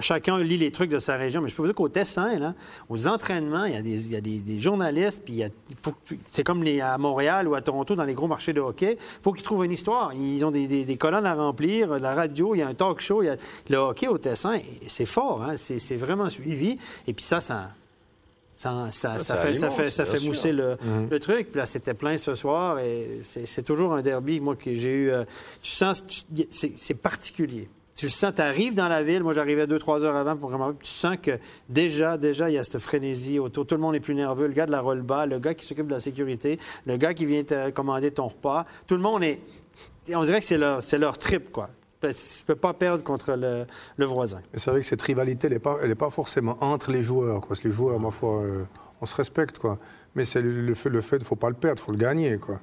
chacun 0.00 0.38
lit 0.38 0.58
les 0.58 0.70
trucs 0.70 0.90
de 0.90 0.98
sa 0.98 1.16
région, 1.16 1.40
mais 1.40 1.48
je 1.48 1.54
peux 1.54 1.62
vous 1.62 1.68
dire 1.68 1.74
qu'au 1.74 1.88
Tessin, 1.88 2.38
là, 2.38 2.54
aux 2.88 3.08
entraînements, 3.08 3.64
il 3.64 3.72
y 3.72 3.76
a 3.76 3.82
des, 3.82 4.06
il 4.06 4.12
y 4.12 4.16
a 4.16 4.20
des, 4.20 4.60
journalistes, 4.60 5.22
puis 5.24 5.42
c'est 6.26 6.44
comme 6.44 6.62
les, 6.62 6.80
à 6.80 6.98
Montréal 6.98 7.48
ou 7.48 7.54
à 7.54 7.60
Toronto, 7.60 7.94
dans 7.94 8.04
les 8.04 8.14
gros 8.14 8.26
marchés 8.26 8.52
de 8.52 8.60
hockey, 8.60 8.98
il 9.00 9.22
faut 9.22 9.32
qu'ils 9.32 9.44
trouvent 9.44 9.64
une 9.64 9.72
histoire. 9.72 10.12
Ils 10.14 10.44
ont 10.44 10.50
des, 10.50 10.66
des, 10.66 10.96
colonnes 10.96 11.26
à 11.26 11.34
remplir, 11.34 11.98
la 11.98 12.14
radio, 12.14 12.54
il 12.54 12.58
y 12.58 12.62
a 12.62 12.68
un 12.68 12.74
talk 12.74 13.00
show, 13.00 13.22
il 13.22 13.26
y 13.26 13.28
a 13.30 13.36
le 13.68 13.76
hockey 13.76 14.08
au 14.08 14.18
Tessin, 14.18 14.58
c'est 14.86 15.06
fort, 15.06 15.42
hein, 15.42 15.54
c'est 15.56 15.96
vraiment 15.96 16.30
suivi. 16.30 16.78
Et 17.06 17.14
puis 17.14 17.24
ça, 17.24 17.40
ça... 17.40 17.70
Ça, 18.58 18.86
ça, 18.90 19.18
ça, 19.18 19.36
fait, 19.36 19.54
ça, 19.58 19.68
fait, 19.68 19.90
ça 19.90 20.06
fait 20.06 20.18
mousser 20.20 20.50
le, 20.50 20.78
mhm. 20.82 21.10
le, 21.10 21.20
truc. 21.20 21.50
Puis 21.50 21.58
là, 21.58 21.66
c'était 21.66 21.92
plein 21.92 22.16
ce 22.16 22.34
soir. 22.34 22.78
Et 22.78 23.20
c'est 23.22 23.62
toujours 23.62 23.92
un 23.92 24.00
derby, 24.00 24.40
moi, 24.40 24.56
que 24.56 24.72
j'ai 24.72 24.94
eu. 24.94 25.10
Euh, 25.10 25.24
tu 25.60 25.72
sens, 25.72 26.02
c'est 26.50 26.94
particulier. 26.94 27.68
Tu 27.96 28.10
sens, 28.10 28.34
tu 28.34 28.42
arrives 28.42 28.74
dans 28.74 28.88
la 28.88 29.02
ville, 29.02 29.22
moi 29.22 29.32
j'arrivais 29.32 29.66
deux, 29.66 29.78
trois 29.78 30.04
heures 30.04 30.16
avant 30.16 30.36
pour 30.36 30.50
commencer, 30.50 30.76
tu 30.82 30.90
sens 30.90 31.16
que 31.20 31.38
déjà, 31.70 32.18
déjà, 32.18 32.50
il 32.50 32.52
y 32.52 32.58
a 32.58 32.64
cette 32.64 32.78
frénésie 32.78 33.38
autour. 33.38 33.66
Tout 33.66 33.74
le 33.74 33.80
monde 33.80 33.94
est 33.94 34.00
plus 34.00 34.14
nerveux. 34.14 34.46
Le 34.46 34.52
gars 34.52 34.66
de 34.66 34.70
la 34.70 34.82
roll-bas, 34.82 35.24
le 35.24 35.38
gars 35.38 35.54
qui 35.54 35.64
s'occupe 35.64 35.86
de 35.86 35.94
la 35.94 36.00
sécurité, 36.00 36.60
le 36.84 36.98
gars 36.98 37.14
qui 37.14 37.24
vient 37.24 37.42
te 37.42 37.70
commander 37.70 38.10
ton 38.10 38.28
repas. 38.28 38.66
Tout 38.86 38.96
le 38.96 39.00
monde 39.00 39.22
est. 39.22 39.40
On 40.14 40.22
dirait 40.24 40.40
que 40.40 40.46
c'est 40.46 40.58
leur, 40.58 40.82
leur 40.98 41.16
trip, 41.16 41.50
quoi. 41.50 41.70
Tu 42.02 42.06
ne 42.08 42.44
peux 42.46 42.54
pas 42.54 42.74
perdre 42.74 43.02
contre 43.02 43.34
le, 43.34 44.04
voisin. 44.04 44.42
C'est 44.54 44.70
vrai 44.70 44.80
que 44.80 44.86
cette 44.86 45.00
rivalité, 45.00 45.46
elle 45.46 45.54
n'est 45.54 45.58
pas, 45.58 45.78
pas 45.98 46.10
forcément 46.10 46.58
entre 46.60 46.90
les 46.90 47.02
joueurs. 47.02 47.40
Quoi. 47.40 47.48
Parce 47.48 47.60
que 47.60 47.68
les 47.68 47.74
joueurs, 47.74 47.98
ma 47.98 48.10
foi, 48.10 48.42
euh, 48.42 48.64
on 49.00 49.06
se 49.06 49.16
respecte. 49.16 49.58
Quoi. 49.58 49.78
Mais 50.14 50.26
c'est 50.26 50.42
le, 50.42 50.74
fait, 50.74 50.90
le 50.90 51.00
fait, 51.00 51.16
il 51.16 51.20
ne 51.20 51.24
faut 51.24 51.34
pas 51.34 51.48
le 51.48 51.56
perdre, 51.56 51.80
il 51.82 51.84
faut 51.84 51.92
le 51.92 51.98
gagner. 51.98 52.36
Quoi 52.36 52.60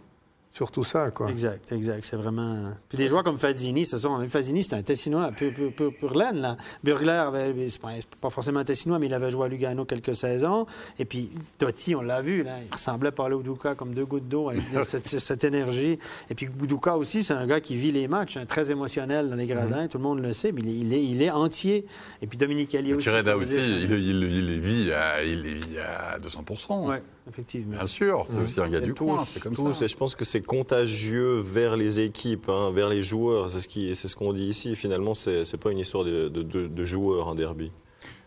surtout 0.54 0.84
ça. 0.84 1.10
Quoi. 1.10 1.30
Exact, 1.30 1.72
exact. 1.72 2.06
C'est 2.06 2.16
vraiment. 2.16 2.72
Puis 2.88 2.98
des 2.98 3.08
joueurs 3.08 3.24
comme 3.24 3.40
Fadini, 3.40 3.86
ce 3.86 3.98
sont. 3.98 4.26
Fadini, 4.28 4.62
c'est 4.62 4.76
un 4.76 4.84
Tessinois 4.84 5.32
pur, 5.32 5.52
pur, 5.52 5.92
pur, 5.94 6.16
laine, 6.16 6.38
là. 6.38 6.58
Burgler, 6.84 7.26
c'est 7.70 7.82
pas, 8.22 8.30
forcément 8.30 8.60
un 8.60 8.64
Tessinois, 8.64 9.00
mais 9.00 9.08
il 9.08 9.14
avait 9.14 9.32
joué 9.32 9.46
à 9.46 9.50
Lugano 9.50 9.84
quelques 9.84 10.16
saisons. 10.16 10.68
Et 11.00 11.06
puis 11.06 11.32
Totti, 11.58 11.96
on 11.96 12.02
l'a 12.02 12.22
vu, 12.22 12.44
là. 12.44 12.60
Il 12.66 12.72
ressemblait 12.72 13.12
par 13.12 13.30
là 13.30 13.38
Uduka 13.38 13.74
comme 13.74 13.96
deux 13.96 14.06
gouttes 14.06 14.30
d'eau 14.30 14.50
avec 14.50 14.62
cette, 14.84 15.08
cette, 15.08 15.44
énergie. 15.44 15.98
Et 16.30 16.36
puis 16.36 16.48
Uduka 16.62 16.96
aussi, 16.98 17.24
c'est 17.24 17.34
un 17.34 17.48
gars 17.48 17.60
qui 17.60 17.76
vit 17.76 17.92
les 17.92 18.08
matchs, 18.08 18.38
un 18.38 18.46
très 18.46 18.72
émotionnel 18.72 19.30
dans 19.30 19.36
les 19.36 19.48
gradins, 19.48 19.86
mm-hmm. 19.86 19.90
tout 19.90 19.98
le 19.98 20.04
monde 20.04 20.20
le 20.20 20.34
sait, 20.34 20.52
mais 20.52 20.62
il 20.62 20.94
est, 20.94 21.04
il 21.04 21.22
est, 21.24 21.32
entier. 21.32 21.86
Et 22.22 22.28
puis 22.28 22.38
Dominique 22.38 22.76
Allier 22.76 22.94
aussi. 22.94 23.06
Tireda 23.06 23.36
aussi, 23.36 23.56
il, 23.56 23.92
il, 23.92 24.24
il, 24.24 24.60
vit 24.60 24.92
à, 24.92 25.24
il 25.24 25.42
vit 25.42 25.80
à 25.80 26.20
200 26.20 26.44
Oui, 26.70 26.96
effectivement. 27.28 27.78
Bien 27.78 27.88
sûr, 27.88 28.24
c'est 28.28 28.40
aussi 28.40 28.62
un 28.62 28.70
gars 28.70 28.82
du 28.82 28.94
coin, 28.94 29.26
c'est 29.26 29.40
comme 29.40 29.56
ça. 29.56 29.84
Et 29.84 29.88
je 29.88 29.98
pense 29.98 30.16
que 30.16 30.24
c'est 30.24 30.43
contagieux 30.44 31.38
vers 31.38 31.76
les 31.76 32.00
équipes, 32.00 32.50
hein, 32.50 32.72
vers 32.72 32.90
les 32.90 33.04
joueurs. 33.04 33.50
C'est 33.50 33.96
ce 33.96 34.16
qu'on 34.16 34.34
dit 34.34 34.46
ici. 34.46 34.76
Finalement, 34.76 35.16
ce 35.16 35.50
n'est 35.50 35.60
pas 35.60 35.72
une 35.72 35.80
histoire 35.80 36.04
de, 36.04 36.86
joueurs, 36.86 37.30
un 37.30 37.36
derby. 37.36 37.72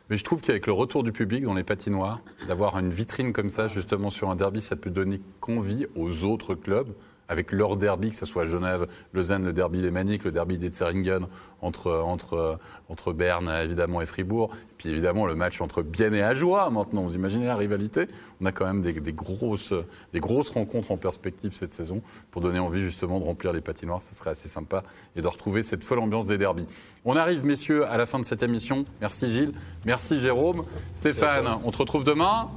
Mais 0.08 0.16
je 0.16 0.24
trouve 0.24 0.40
qu'avec 0.40 0.66
le 0.66 0.72
retour 0.72 1.02
du 1.02 1.12
public 1.12 1.44
dans 1.44 1.54
les 1.54 1.64
patinoires, 1.64 2.20
d'avoir 2.46 2.78
une 2.78 2.90
vitrine 2.90 3.32
comme 3.32 3.50
ça, 3.50 3.66
justement 3.68 4.10
sur 4.10 4.30
un 4.30 4.36
derby, 4.36 4.60
ça 4.60 4.76
peut 4.76 4.90
donner 4.90 5.20
convie 5.40 5.86
aux 5.96 6.24
autres 6.24 6.54
clubs 6.54 6.92
avec 7.28 7.52
leur 7.52 7.76
derby, 7.76 8.10
que 8.10 8.16
ce 8.16 8.26
soit 8.26 8.44
Genève, 8.44 8.86
Lausanne, 9.12 9.44
le 9.44 9.52
derby 9.52 9.80
lémanique, 9.82 10.24
le 10.24 10.32
derby 10.32 10.58
des 10.58 10.70
Zeringen 10.70 11.26
entre, 11.60 11.92
entre, 11.92 12.58
entre 12.88 13.12
Berne 13.12 13.48
évidemment 13.62 14.00
et 14.00 14.06
Fribourg, 14.06 14.50
puis 14.78 14.90
évidemment 14.90 15.26
le 15.26 15.34
match 15.34 15.60
entre 15.60 15.82
Bienne 15.82 16.14
et 16.14 16.22
Ajoie 16.22 16.68
maintenant. 16.70 17.02
Vous 17.02 17.14
imaginez 17.14 17.46
la 17.46 17.56
rivalité 17.56 18.08
On 18.40 18.46
a 18.46 18.52
quand 18.52 18.66
même 18.66 18.80
des, 18.80 18.94
grosses, 19.12 19.72
des 20.12 20.20
grosses 20.20 20.50
rencontres 20.50 20.90
en 20.92 20.96
perspective 20.96 21.52
cette 21.54 21.74
saison 21.74 22.02
pour 22.30 22.42
donner 22.42 22.58
envie 22.58 22.80
justement 22.80 23.18
de 23.18 23.24
remplir 23.24 23.52
les 23.52 23.60
patinoires. 23.60 24.02
Ça 24.02 24.12
serait 24.12 24.30
assez 24.30 24.48
sympa 24.48 24.82
et 25.14 25.22
de 25.22 25.28
retrouver 25.28 25.62
cette 25.62 25.84
folle 25.84 26.00
ambiance 26.00 26.26
des 26.26 26.38
derbies. 26.38 26.66
On 27.04 27.16
arrive 27.16 27.44
messieurs 27.44 27.86
à 27.86 27.96
la 27.96 28.06
fin 28.06 28.18
de 28.18 28.24
cette 28.24 28.42
émission. 28.42 28.84
Merci 29.00 29.32
Gilles, 29.32 29.52
merci 29.84 30.18
Jérôme. 30.18 30.62
Stéphane, 30.94 31.46
on 31.64 31.70
te 31.70 31.78
retrouve 31.78 32.04
demain 32.04 32.48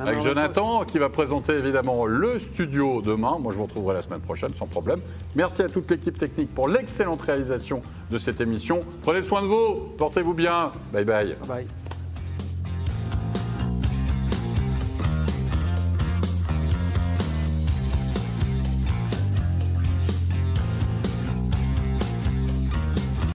avec 0.00 0.20
Jonathan 0.20 0.84
qui 0.84 0.98
va 0.98 1.08
présenter 1.08 1.54
évidemment 1.54 2.06
le 2.06 2.38
studio 2.38 3.02
demain. 3.02 3.38
Moi 3.38 3.52
je 3.52 3.58
vous 3.58 3.64
retrouverai 3.64 3.94
la 3.94 4.02
semaine 4.02 4.20
prochaine 4.20 4.54
sans 4.54 4.66
problème. 4.66 5.00
Merci 5.34 5.62
à 5.62 5.68
toute 5.68 5.90
l'équipe 5.90 6.18
technique 6.18 6.54
pour 6.54 6.68
l'excellente 6.68 7.22
réalisation 7.22 7.82
de 8.10 8.18
cette 8.18 8.40
émission. 8.40 8.80
Prenez 9.02 9.22
soin 9.22 9.42
de 9.42 9.46
vous, 9.46 9.92
portez-vous 9.98 10.34
bien. 10.34 10.72
Bye 10.92 11.04
bye. 11.04 11.36
Bye 11.40 11.48
bye. 11.48 11.63